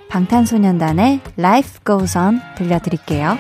방탄소년단의 0.09 1.21
Life 1.39 1.81
Goes 1.85 2.17
On 2.17 2.41
들려드릴게요. 2.57 3.37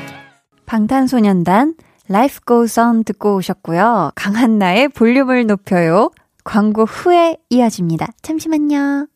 방탄소년단 0.67 1.75
Life 2.13 2.41
Goes 2.47 2.79
On 2.79 3.05
듣고 3.05 3.37
오셨고요. 3.37 4.13
강한나의 4.15 4.91
볼륨을 4.91 5.47
높여요. 5.47 6.11
광고 6.45 6.85
후에 6.85 7.39
이어집니다. 7.49 8.09
잠시만요. 8.21 9.07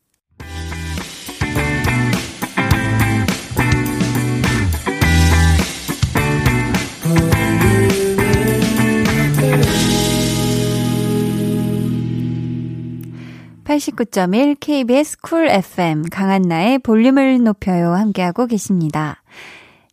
89.1 13.64 14.56
KBS 14.58 15.18
쿨 15.20 15.48
FM 15.48 16.04
강한나의 16.08 16.78
볼륨을 16.78 17.44
높여요 17.44 17.92
함께하고 17.92 18.46
계십니다. 18.46 19.22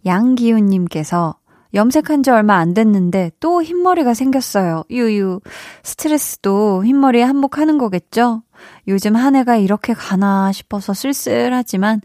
양기훈님께서 0.06 1.36
염색한 1.74 2.24
지 2.24 2.30
얼마 2.30 2.58
안 2.58 2.74
됐는데 2.74 3.32
또 3.40 3.64
흰머리가 3.64 4.14
생겼어요. 4.14 4.84
유유. 4.90 5.40
스트레스도 5.84 6.86
흰머리에 6.86 7.24
한몫하는 7.24 7.78
거겠죠? 7.78 8.44
요즘 8.88 9.16
한 9.16 9.36
해가 9.36 9.58
이렇게 9.58 9.94
가나 9.94 10.52
싶어서 10.52 10.94
쓸쓸하지만 10.94 12.02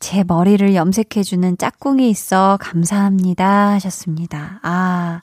제 0.00 0.22
머리를 0.24 0.74
염색해주는 0.74 1.58
짝꿍이 1.58 2.08
있어 2.10 2.56
감사합니다 2.60 3.70
하셨습니다. 3.72 4.60
아, 4.62 5.22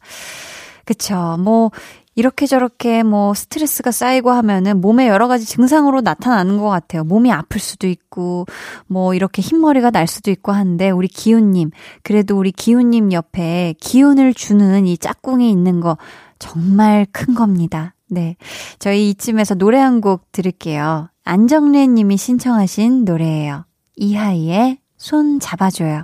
그쵸. 0.83 1.37
뭐, 1.39 1.71
이렇게 2.15 2.45
저렇게 2.47 3.03
뭐 3.03 3.33
스트레스가 3.33 3.91
쌓이고 3.91 4.31
하면은 4.31 4.79
몸에 4.81 5.07
여러 5.07 5.27
가지 5.27 5.45
증상으로 5.45 6.01
나타나는 6.01 6.57
것 6.57 6.69
같아요. 6.69 7.03
몸이 7.03 7.31
아플 7.31 7.59
수도 7.59 7.87
있고, 7.87 8.45
뭐 8.87 9.13
이렇게 9.13 9.41
흰머리가 9.41 9.91
날 9.91 10.07
수도 10.07 10.31
있고 10.31 10.53
한데, 10.53 10.89
우리 10.89 11.07
기훈님, 11.09 11.71
그래도 12.03 12.37
우리 12.37 12.51
기훈님 12.51 13.11
옆에 13.11 13.75
기운을 13.81 14.33
주는 14.33 14.87
이 14.87 14.97
짝꿍이 14.97 15.49
있는 15.51 15.81
거 15.81 15.97
정말 16.39 17.05
큰 17.11 17.35
겁니다. 17.35 17.93
네. 18.09 18.37
저희 18.79 19.09
이쯤에서 19.09 19.55
노래 19.55 19.79
한 19.79 19.99
곡 19.99 20.31
들을게요. 20.31 21.09
안정래 21.23 21.87
님이 21.87 22.17
신청하신 22.17 23.03
노래예요. 23.05 23.65
이하이의 23.95 24.77
손 24.97 25.39
잡아줘요. 25.39 26.03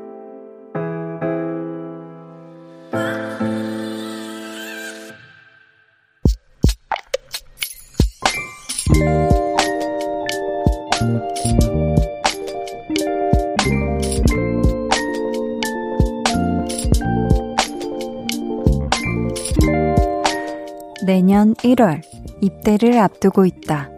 내년 21.05 21.53
1월 21.55 22.01
입대를 22.41 22.97
앞두고 22.99 23.45
있다. 23.45 23.89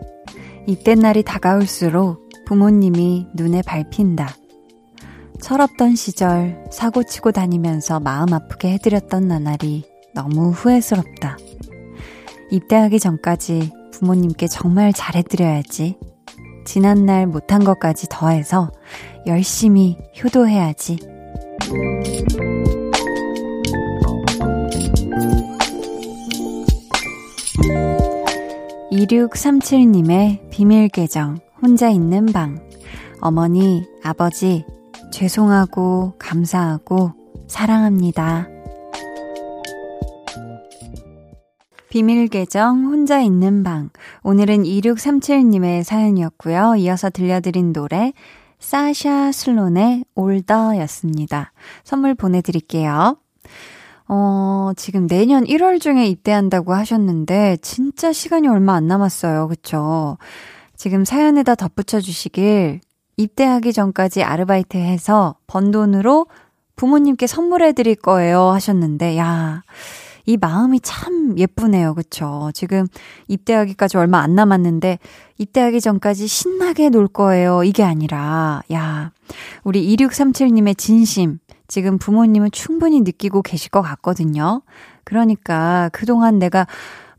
입대 0.68 0.96
날이 0.96 1.24
다가올수록 1.24 2.30
부모님이 2.46 3.28
눈에 3.34 3.62
밟힌다. 3.64 4.43
철없던 5.44 5.96
시절 5.96 6.64
사고 6.72 7.04
치고 7.04 7.34
다니면서 7.34 8.00
마음 8.00 8.34
아프게 8.34 8.72
해드렸던 8.72 9.28
나날이 9.28 9.84
너무 10.14 10.52
후회스럽다. 10.52 11.38
입대하기 12.50 12.98
전까지 12.98 13.74
부모님께 13.92 14.48
정말 14.48 14.94
잘해드려야지. 14.94 15.98
지난 16.64 17.06
날 17.06 17.28
못한 17.28 17.62
것까지 17.66 18.08
더해서 18.10 18.72
열심히 19.28 19.98
효도해야지. 20.24 21.00
2637님의 28.94 30.50
비밀 30.52 30.88
계정, 30.88 31.40
혼자 31.62 31.90
있는 31.90 32.28
방. 32.28 32.66
어머니, 33.20 33.84
아버지, 34.06 34.64
죄송하고, 35.14 36.16
감사하고, 36.18 37.12
사랑합니다. 37.48 38.48
비밀 41.90 42.28
계정, 42.28 42.86
혼자 42.86 43.22
있는 43.22 43.62
방. 43.62 43.92
오늘은 44.24 44.64
2637님의 44.64 45.84
사연이었고요. 45.84 46.78
이어서 46.78 47.12
들려드린 47.12 47.74
노래, 47.74 48.14
사샤 48.58 49.32
슬론의 49.32 50.06
올더였습니다. 50.16 51.52
선물 51.84 52.16
보내드릴게요. 52.16 53.16
어, 54.08 54.72
지금 54.76 55.06
내년 55.06 55.44
1월 55.44 55.80
중에 55.80 56.08
입대한다고 56.08 56.74
하셨는데, 56.74 57.58
진짜 57.62 58.12
시간이 58.12 58.48
얼마 58.48 58.74
안 58.74 58.88
남았어요. 58.88 59.48
그쵸? 59.48 60.18
지금 60.76 61.06
사연에다 61.06 61.54
덧붙여 61.54 62.02
주시길, 62.02 62.82
입대하기 63.18 63.74
전까지 63.74 64.24
아르바이트 64.24 64.78
해서 64.78 65.36
번 65.48 65.72
돈으로 65.72 66.28
부모님께 66.76 67.28
선물해 67.28 67.74
드릴 67.74 67.96
거예요 67.96 68.50
하셨는데, 68.50 69.18
야, 69.18 69.62
이 70.26 70.38
마음이 70.38 70.80
참 70.80 71.38
예쁘네요. 71.38 71.94
그쵸? 71.94 72.50
지금 72.54 72.88
입대하기까지 73.28 73.98
얼마 73.98 74.20
안 74.20 74.36
남았는데, 74.36 75.00
입대하기 75.38 75.82
전까지 75.82 76.28
신나게 76.28 76.90
놀 76.90 77.08
거예요. 77.08 77.64
이게 77.64 77.84
아니라, 77.84 78.64
야, 78.72 79.12
우리 79.64 79.96
2637님의 79.96 80.78
진심, 80.78 81.40
지금 81.68 81.98
부모님은 81.98 82.52
충분히 82.52 83.02
느끼고 83.02 83.42
계실 83.42 83.70
것 83.70 83.82
같거든요. 83.82 84.62
그러니까 85.04 85.90
그동안 85.92 86.40
내가 86.40 86.68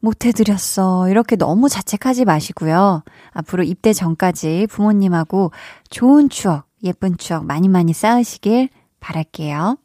못해드렸어. 0.05 1.09
이렇게 1.09 1.37
너무 1.37 1.69
자책하지 1.69 2.25
마시고요. 2.25 3.03
앞으로 3.33 3.62
입대 3.62 3.93
전까지 3.93 4.69
부모님하고 4.71 5.51
좋은 5.90 6.29
추억, 6.29 6.67
예쁜 6.85 7.17
추억 7.17 7.45
많이 7.45 7.69
많이 7.69 7.93
쌓으시길 7.93 8.69
바랄게요. 9.01 9.79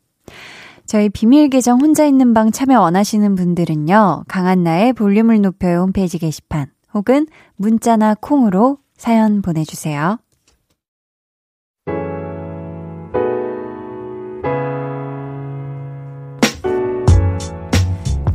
저희 0.85 1.09
비밀 1.09 1.49
계정 1.49 1.81
혼자 1.81 2.05
있는 2.05 2.33
방 2.33 2.51
참여 2.51 2.81
원하시는 2.81 3.35
분들은요. 3.35 4.25
강한나의 4.27 4.93
볼륨을 4.93 5.41
높여요 5.41 5.81
홈페이지 5.81 6.17
게시판 6.17 6.67
혹은 6.93 7.27
문자나 7.55 8.15
콩으로 8.19 8.79
사연 8.97 9.41
보내주세요. 9.41 10.17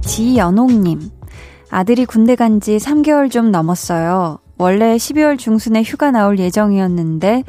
지연옥님, 0.03 1.01
아들이 1.75 2.05
군대 2.07 2.37
간 2.37 2.61
지 2.61 2.77
3개월 2.77 3.31
좀 3.33 3.51
넘었어요. 3.51 4.39
원래 4.59 4.95
12월 4.97 5.37
중순에 5.37 5.83
휴가 5.83 6.13
나올 6.13 6.39
예정이었는데 6.39 7.43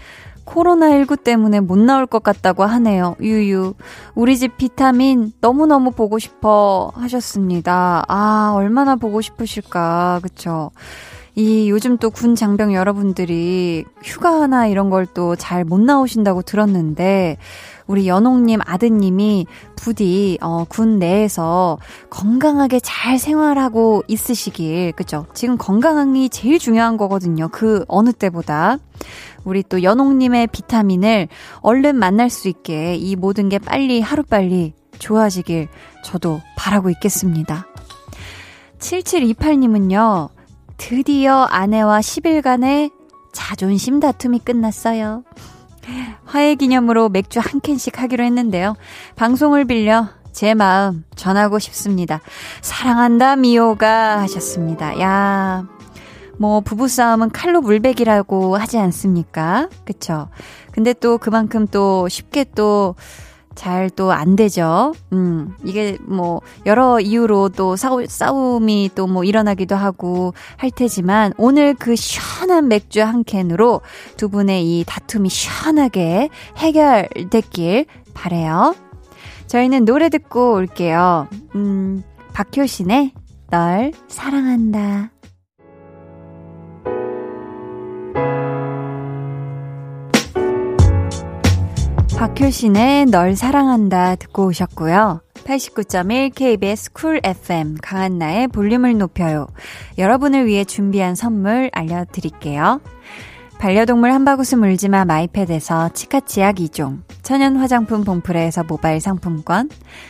코로나19 0.45 1.23
때문에 1.23 1.59
못 1.59 1.77
나올 1.77 2.07
것 2.07 2.23
같다고 2.23 2.63
하네요. 2.65 3.15
유유. 3.21 3.75
우리 4.15 4.37
집 4.37 4.57
비타민 4.57 5.31
너무너무 5.41 5.91
보고 5.91 6.17
싶어 6.17 6.91
하셨습니다. 6.95 8.03
아, 8.07 8.53
얼마나 8.55 8.95
보고 8.95 9.21
싶으실까. 9.21 10.21
그쵸? 10.23 10.71
이 11.35 11.69
요즘 11.69 11.97
또 11.97 12.09
군 12.09 12.33
장병 12.35 12.73
여러분들이 12.73 13.85
휴가나 14.03 14.65
이런 14.67 14.89
걸 14.89 15.05
또 15.05 15.35
잘 15.35 15.65
못 15.65 15.79
나오신다고 15.81 16.41
들었는데 16.41 17.37
우리 17.87 18.07
연옥님 18.07 18.59
아드님이 18.65 19.45
부디 19.75 20.37
어, 20.41 20.65
군 20.67 20.99
내에서 20.99 21.77
건강하게 22.09 22.79
잘 22.81 23.19
생활하고 23.19 24.03
있으시길 24.07 24.93
그죠? 24.93 25.27
지금 25.33 25.57
건강이 25.57 26.29
제일 26.29 26.59
중요한 26.59 26.97
거거든요. 26.97 27.47
그 27.49 27.85
어느 27.87 28.11
때보다 28.11 28.77
우리 29.43 29.63
또 29.63 29.83
연옥님의 29.83 30.47
비타민을 30.47 31.27
얼른 31.61 31.95
만날 31.97 32.29
수 32.29 32.47
있게 32.47 32.95
이 32.95 33.15
모든 33.15 33.49
게 33.49 33.59
빨리 33.59 34.01
하루빨리 34.01 34.73
좋아지길 34.97 35.67
저도 36.03 36.41
바라고 36.57 36.89
있겠습니다. 36.89 37.67
7728님은요, 38.79 40.29
드디어 40.77 41.43
아내와 41.43 41.99
10일간의 41.99 42.91
자존심 43.33 43.99
다툼이 43.99 44.39
끝났어요. 44.39 45.23
화해 46.25 46.55
기념으로 46.55 47.09
맥주 47.09 47.39
한 47.39 47.61
캔씩 47.61 47.99
하기로 48.01 48.23
했는데요. 48.23 48.75
방송을 49.15 49.65
빌려 49.65 50.09
제 50.31 50.53
마음 50.53 51.05
전하고 51.15 51.59
싶습니다. 51.59 52.21
사랑한다, 52.61 53.37
미호가 53.37 54.19
하셨습니다. 54.21 54.99
야, 54.99 55.65
뭐, 56.37 56.59
부부싸움은 56.59 57.29
칼로 57.31 57.61
물베기라고 57.61 58.57
하지 58.57 58.77
않습니까? 58.77 59.69
그쵸? 59.85 60.27
근데 60.71 60.91
또 60.91 61.17
그만큼 61.17 61.67
또 61.67 62.09
쉽게 62.09 62.45
또 62.55 62.95
잘 63.55 63.89
또 63.89 64.11
안 64.11 64.35
되죠. 64.35 64.93
음, 65.13 65.55
이게 65.63 65.97
뭐, 66.01 66.41
여러 66.65 66.99
이유로 66.99 67.49
또 67.49 67.75
싸우, 67.75 68.05
싸움이 68.07 68.91
또 68.95 69.07
뭐 69.07 69.23
일어나기도 69.23 69.75
하고 69.75 70.33
할 70.57 70.69
테지만, 70.71 71.33
오늘 71.37 71.73
그 71.73 71.95
시원한 71.95 72.67
맥주 72.67 73.01
한 73.01 73.23
캔으로 73.23 73.81
두 74.17 74.29
분의 74.29 74.63
이 74.65 74.83
다툼이 74.85 75.29
시원하게 75.29 76.29
해결됐길 76.57 77.85
바래요. 78.13 78.75
저희는 79.47 79.85
노래 79.85 80.09
듣고 80.09 80.53
올게요. 80.53 81.27
음, 81.55 82.03
박효신의 82.33 83.13
널 83.49 83.91
사랑한다. 84.07 85.14
박효신의 92.17 93.07
널 93.07 93.35
사랑한다 93.35 94.15
듣고 94.15 94.45
오셨고요. 94.47 95.21
89.1 95.43 96.33
KBS 96.33 96.93
쿨 96.93 97.19
FM 97.23 97.77
강한나의 97.81 98.47
볼륨을 98.47 98.97
높여요. 98.97 99.47
여러분을 99.97 100.45
위해 100.45 100.63
준비한 100.63 101.13
선물 101.13 101.69
알려드릴게요. 101.73 102.79
반려동물 103.59 104.13
한바구스 104.13 104.55
물지마 104.55 105.05
마이패드에서 105.05 105.89
치카치약 105.89 106.55
2종, 106.55 107.01
천연 107.21 107.57
화장품 107.57 108.03
봉프레에서 108.03 108.63
모바일 108.63 109.01
상품권, 109.01 109.69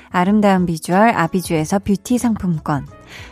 아름다운 0.09 0.65
비주얼 0.65 1.09
아비주에서 1.09 1.79
뷰티 1.79 2.17
상품권, 2.17 2.85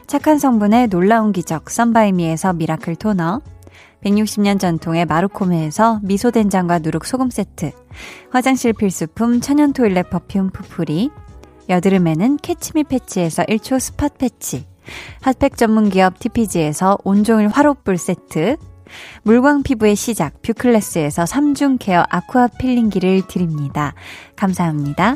착한 0.08 0.40
성분의 0.40 0.88
놀라운 0.88 1.32
기적 1.32 1.70
썬바이미에서 1.70 2.54
miracle 2.54 2.96
토너, 2.96 3.42
160년 4.04 4.60
전통의 4.60 5.06
마루코메에서 5.06 6.00
미소된장과 6.04 6.80
누룩소금 6.80 7.30
세트, 7.30 7.72
화장실 8.32 8.74
필수품 8.74 9.42
천연 9.42 9.74
toilet 9.74 10.10
perfume 10.10 10.52
푸풀이, 10.52 11.10
여드름에는 11.70 12.38
캐치미 12.38 12.84
패치에서 12.84 13.44
1초 13.44 13.80
spot 13.80 14.10
패치, 14.18 14.66
핫팩 15.22 15.56
전문 15.58 15.90
기업 15.90 16.20
TPG에서 16.20 16.98
온종일 17.04 17.48
화롯불 17.48 17.98
세트, 17.98 18.58
물광 19.24 19.64
피부의 19.64 19.96
시작 19.96 20.42
뷰클래스에서 20.42 21.24
3중 21.24 21.78
care 21.80 22.04
aqua 22.10 22.48
peeling기를 22.60 23.28
드립니다. 23.28 23.94
감사합니다. 24.36 25.16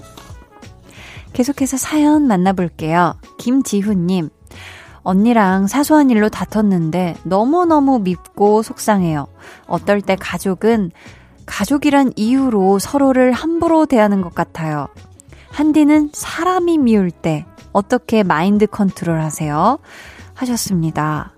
계속해서 1.34 1.78
사연 1.78 2.26
만나볼게요. 2.28 3.16
김지훈님, 3.38 4.30
언니랑 5.04 5.68
사소한 5.68 6.10
일로 6.10 6.30
다퉜는데 6.30 7.16
너무너무 7.24 8.00
밉고 8.00 8.62
속상해요. 8.64 9.28
어떨 9.68 10.02
때 10.02 10.16
가족은 10.16 10.92
가족이란 11.46 12.14
이유로 12.16 12.80
서로를 12.80 13.32
함부로 13.32 13.86
대하는 13.86 14.22
것 14.22 14.36
같아요. 14.36 14.88
한디는 15.50 16.12
사람이 16.14 16.78
미울 16.78 17.10
때 17.10 17.46
어떻게 17.72 18.24
마인드 18.24 18.68
컨트롤 18.68 19.20
하세요? 19.20 19.80
하셨습니다. 20.34 21.34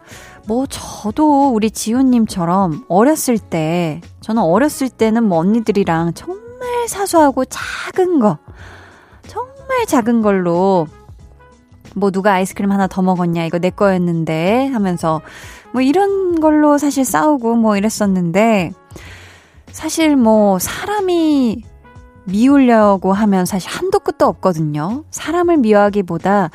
뭐 0.48 0.66
저도 0.68 1.54
우리 1.54 1.70
지훈님처럼 1.70 2.86
어렸을 2.90 3.38
때 3.38 4.02
저는 4.22 4.42
어렸을 4.42 4.90
때는 4.90 5.24
뭐 5.24 5.38
언니들이랑 5.38 6.14
정말 6.16 6.88
사소하고 6.88 7.46
작은 7.46 8.20
거 8.20 8.40
정말 9.28 9.86
작은 9.88 10.22
걸로 10.22 10.88
뭐 11.96 12.12
누가 12.12 12.34
아이스크림 12.34 12.72
하나 12.72 12.88
더 12.88 13.02
먹었냐 13.02 13.46
이거 13.46 13.60
내 13.60 13.70
거였는데 13.70 14.68
하면서 14.68 15.22
뭐 15.72 15.82
이런 15.82 16.40
걸로 16.40 16.78
사실 16.78 17.06
싸우고 17.06 17.56
뭐 17.56 17.78
이랬었는데 17.78 18.72
사실 19.72 20.16
뭐 20.16 20.60
사람이 20.60 21.64
미우려고 22.26 23.14
하면 23.14 23.46
사실 23.46 23.70
한도 23.70 24.00
끝도 24.00 24.28
없거든요. 24.28 25.04
사람을 25.12 25.58
미워하기보다 25.58 26.50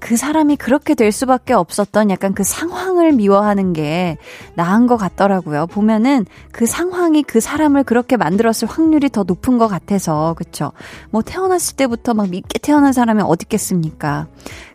그 0.00 0.16
사람이 0.16 0.56
그렇게 0.56 0.94
될 0.94 1.12
수밖에 1.12 1.54
없었던 1.54 2.10
약간 2.10 2.34
그 2.34 2.44
상황을 2.44 3.12
미워하는 3.12 3.72
게 3.72 4.16
나은 4.54 4.86
것 4.86 4.96
같더라고요. 4.96 5.66
보면은 5.66 6.26
그 6.52 6.66
상황이 6.66 7.22
그 7.22 7.40
사람을 7.40 7.84
그렇게 7.84 8.16
만들었을 8.16 8.68
확률이 8.68 9.08
더 9.08 9.24
높은 9.24 9.58
것 9.58 9.68
같아서, 9.68 10.34
그쵸? 10.36 10.72
뭐 11.10 11.22
태어났을 11.22 11.76
때부터 11.76 12.14
막 12.14 12.30
밉게 12.30 12.58
태어난 12.60 12.92
사람이 12.92 13.22
어디 13.22 13.44
있겠습니까? 13.44 14.26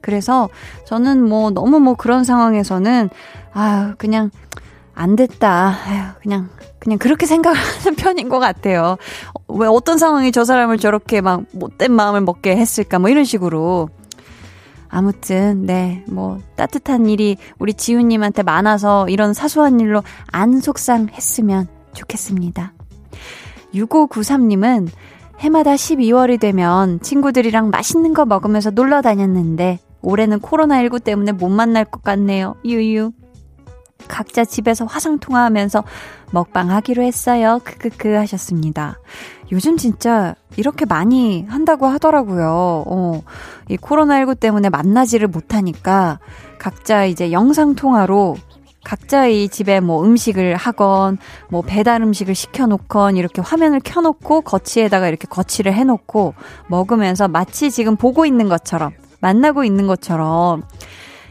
그래서 0.02 0.50
저는 0.86 1.24
뭐 1.24 1.50
너무 1.50 1.80
뭐 1.80 1.96
그런 1.96 2.24
상황에서는, 2.24 3.10
아, 3.54 3.94
그냥 3.98 4.30
안 4.96 5.16
됐다. 5.16 5.76
아휴, 5.86 6.14
그냥 6.22 6.50
그냥 6.80 7.00
그렇게 7.00 7.26
생각하는 7.26 7.96
편인 7.96 8.30
것 8.30 8.40
같아요. 8.40 8.98
왜 9.48 9.68
어떤 9.68 9.98
상황이 9.98 10.32
저 10.32 10.44
사람을 10.44 10.78
저렇게 10.78 11.22
막 11.22 11.44
못된 11.54 11.92
마음을 11.94 12.22
먹게 12.22 12.58
했을까, 12.58 13.00
뭐 13.00 13.10
이런 13.10 13.24
식으로. 13.24 13.90
아무튼, 14.94 15.66
네, 15.66 16.04
뭐, 16.08 16.38
따뜻한 16.56 17.08
일이 17.08 17.36
우리 17.58 17.74
지훈님한테 17.74 18.44
많아서 18.44 19.10
이런 19.10 19.34
사소한 19.34 19.80
일로 19.80 20.04
안 20.28 20.60
속상했으면 20.60 21.68
좋겠습니다. 21.94 22.74
6593님은 23.74 24.90
해마다 25.40 25.74
12월이 25.74 26.40
되면 26.40 27.00
친구들이랑 27.00 27.72
맛있는 27.72 28.14
거 28.14 28.26
먹으면서 28.26 28.70
놀러 28.70 29.02
다녔는데 29.02 29.80
올해는 30.04 30.40
코로나19 30.40 31.04
때문에 31.04 31.32
못 31.32 31.50
만날 31.50 31.86
것 31.86 32.04
같네요. 32.04 32.54
유유. 32.64 33.14
각자 34.08 34.46
집에서 34.46 34.86
화상 34.86 35.20
통화하면서 35.20 35.84
먹방 36.32 36.72
하기로 36.72 37.04
했어요. 37.04 37.60
크크크 37.64 38.14
하셨습니다. 38.14 39.00
요즘 39.52 39.78
진짜 39.78 40.36
이렇게 40.58 40.86
많이 40.86 41.46
한다고 41.48 41.88
하더라고요. 41.88 42.84
어, 42.88 43.22
이 43.70 43.78
코로나19 43.78 44.40
때문에 44.40 44.70
만나지를 44.70 45.28
못하니까 45.28 46.20
각자 46.58 47.06
이제 47.06 47.32
영상 47.32 47.76
통화로 47.76 48.38
각자의 48.84 49.50
집에 49.50 49.80
뭐 49.80 50.04
음식을 50.04 50.56
하건 50.56 51.18
뭐 51.50 51.62
배달 51.62 52.02
음식을 52.02 52.36
시켜놓건 52.36 53.18
이렇게 53.18 53.42
화면을 53.42 53.80
켜놓고 53.80 54.42
거치에다가 54.42 55.08
이렇게 55.08 55.28
거치를 55.28 55.74
해놓고 55.74 56.34
먹으면서 56.68 57.28
마치 57.28 57.72
지금 57.72 57.96
보고 57.96 58.26
있는 58.26 58.50
것처럼 58.50 58.92
만나고 59.22 59.64
있는 59.64 59.88
것처럼 59.88 60.64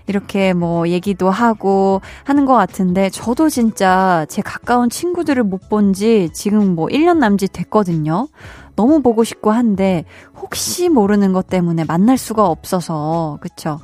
이렇게 0.07 0.53
뭐 0.53 0.89
얘기도 0.89 1.31
하고 1.31 2.01
하는 2.25 2.45
것 2.45 2.55
같은데 2.55 3.11
저도 3.11 3.49
진짜 3.49 4.27
제 4.29 4.43
가까운 4.43 4.91
친구들을 4.91 5.43
못 5.45 5.69
본 5.69 5.93
지 5.95 6.31
지금 6.35 6.75
뭐 6.75 6.87
1년 6.89 7.19
남짓 7.19 7.53
됐거든요. 7.53 8.29
너무 8.77 9.03
보고 9.03 9.25
싶고 9.25 9.51
한데 9.51 10.05
혹시 10.37 10.89
모르는 10.89 11.33
것 11.33 11.47
때문에 11.47 11.85
만날 11.85 12.17
수가 12.19 12.47
없어서 12.47 13.39
그쵸? 13.41 13.79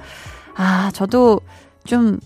아 0.55 0.91
저도 0.95 1.41
좀 1.85 2.19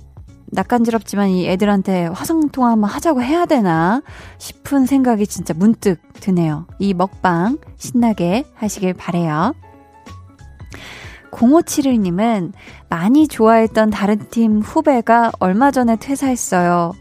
낯간지럽지만 0.55 1.31
이 1.31 1.49
애들한테 1.49 2.07
화상통화 2.07 2.71
한번 2.73 2.91
하자고 2.91 3.23
해야 3.23 3.47
되나 3.47 4.03
싶은 4.39 4.87
생각이 4.87 5.27
진짜 5.27 5.55
문득 5.57 6.01
드네요. 6.21 6.67
이 6.79 6.93
먹방 6.95 7.59
신나게 7.79 8.45
하시길 8.55 8.95
바래요. 8.95 9.55
0571님은 11.33 12.53
많이 12.89 13.27
좋아했던 13.27 13.91
다른 13.91 14.19
팀 14.31 14.61
후배가 14.61 15.33
얼마 15.41 15.71
전에 15.71 15.97
퇴사했어요. 15.97 16.93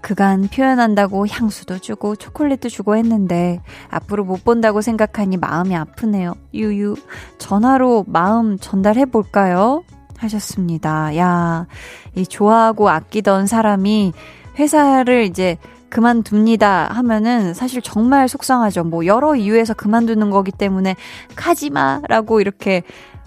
그간 0.00 0.48
표현한다고 0.48 1.26
향수도 1.26 1.78
주고 1.78 2.14
초콜릿도 2.16 2.68
주고 2.68 2.96
했는데 2.96 3.60
앞으로 3.88 4.24
못 4.24 4.44
본다고 4.44 4.80
생각하니 4.80 5.36
마음이 5.36 5.74
아프네요. 5.74 6.34
유유. 6.52 6.96
전화로 7.38 8.04
마음 8.08 8.58
전달해 8.58 9.04
볼까요? 9.04 9.82
하셨습니다. 10.18 11.16
야, 11.16 11.66
이 12.14 12.26
좋아하고 12.26 12.88
아끼던 12.88 13.46
사람이 13.46 14.12
회사를 14.58 15.24
이제 15.24 15.58
그만둡니다 15.88 16.88
하면은 16.92 17.54
사실 17.54 17.80
정말 17.82 18.28
속상하죠. 18.28 18.84
뭐 18.84 19.06
여러 19.06 19.36
이유에서 19.36 19.74
그만두는 19.74 20.30
거기 20.30 20.50
때문에 20.50 20.96
가지마라고 21.36 22.40
이렇게 22.40 22.82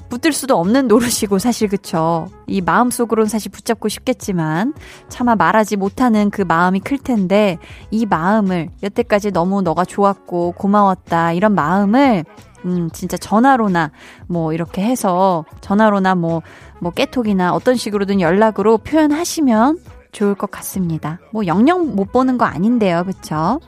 붙들 0.10 0.34
수도 0.34 0.58
없는 0.58 0.88
노릇이고 0.88 1.40
사실 1.40 1.68
그쵸. 1.68 2.28
이 2.48 2.62
마음속으로는 2.62 3.30
사실 3.30 3.52
붙잡고 3.52 3.90
싶겠지만 3.90 4.74
차마 5.08 5.36
말하지 5.36 5.76
못하는 5.78 6.30
그 6.30 6.42
마음이 6.42 6.80
클 6.80 6.98
텐데 6.98 7.58
이 7.92 8.06
마음을 8.06 8.70
여태까지 8.82 9.32
너무 9.32 9.62
너가 9.62 9.86
좋았고 9.86 10.54
고마웠다 10.54 11.34
이런 11.34 11.54
마음을 11.54 12.26
음 12.66 12.90
진짜 12.92 13.16
전화로나 13.16 13.92
뭐 14.28 14.52
이렇게 14.52 14.84
해서 14.84 15.46
전화로나 15.62 16.16
뭐 16.16 16.42
뭐 16.80 16.92
깨톡이나 16.92 17.54
어떤 17.54 17.76
식으로든 17.76 18.22
연락으로 18.22 18.78
표현하시면 18.80 19.80
좋을 20.12 20.36
것 20.36 20.50
같습니다. 20.50 21.20
뭐 21.32 21.46
영영 21.46 21.96
못 21.96 22.12
보는 22.12 22.38
거 22.38 22.46
아닌데요. 22.46 23.04
그쵸? 23.04 23.60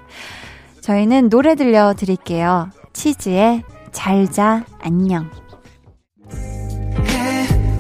저희는 0.82 1.30
노래 1.30 1.56
들려드릴게요. 1.56 2.70
치즈의 2.94 3.64
잘자 3.92 4.66
안녕. 4.80 5.30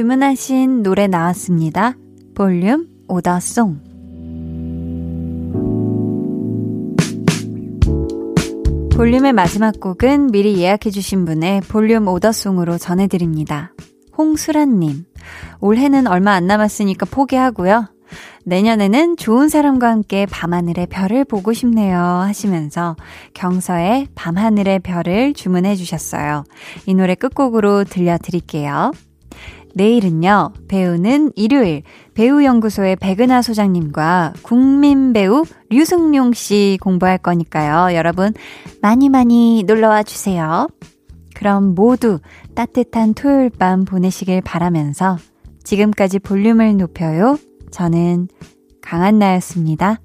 주문하신 0.00 0.82
노래 0.82 1.08
나왔습니다. 1.08 1.94
볼륨 2.34 2.86
오더송 3.06 3.80
볼륨의 8.94 9.34
마지막 9.34 9.78
곡은 9.78 10.28
미리 10.28 10.58
예약해주신 10.58 11.26
분의 11.26 11.60
볼륨 11.68 12.08
오더송으로 12.08 12.78
전해드립니다. 12.78 13.74
홍수란님, 14.16 15.04
올해는 15.60 16.06
얼마 16.06 16.32
안 16.32 16.46
남았으니까 16.46 17.04
포기하고요. 17.04 17.90
내년에는 18.46 19.18
좋은 19.18 19.50
사람과 19.50 19.90
함께 19.90 20.24
밤하늘의 20.24 20.86
별을 20.86 21.26
보고 21.26 21.52
싶네요 21.52 21.98
하시면서 21.98 22.96
경서의 23.34 24.08
밤하늘의 24.14 24.78
별을 24.78 25.34
주문해 25.34 25.76
주셨어요. 25.76 26.44
이 26.86 26.94
노래 26.94 27.14
끝곡으로 27.14 27.84
들려드릴게요. 27.84 28.92
내일은요, 29.74 30.52
배우는 30.68 31.32
일요일, 31.36 31.82
배우연구소의 32.14 32.96
백은하 32.96 33.42
소장님과 33.42 34.34
국민 34.42 35.12
배우 35.12 35.44
류승룡 35.70 36.32
씨 36.32 36.78
공부할 36.80 37.18
거니까요. 37.18 37.94
여러분, 37.96 38.32
많이 38.82 39.08
많이 39.08 39.62
놀러와 39.66 40.02
주세요. 40.02 40.68
그럼 41.34 41.74
모두 41.74 42.18
따뜻한 42.54 43.14
토요일 43.14 43.50
밤 43.50 43.84
보내시길 43.84 44.42
바라면서 44.42 45.16
지금까지 45.64 46.18
볼륨을 46.18 46.76
높여요. 46.76 47.38
저는 47.70 48.28
강한나였습니다. 48.82 50.00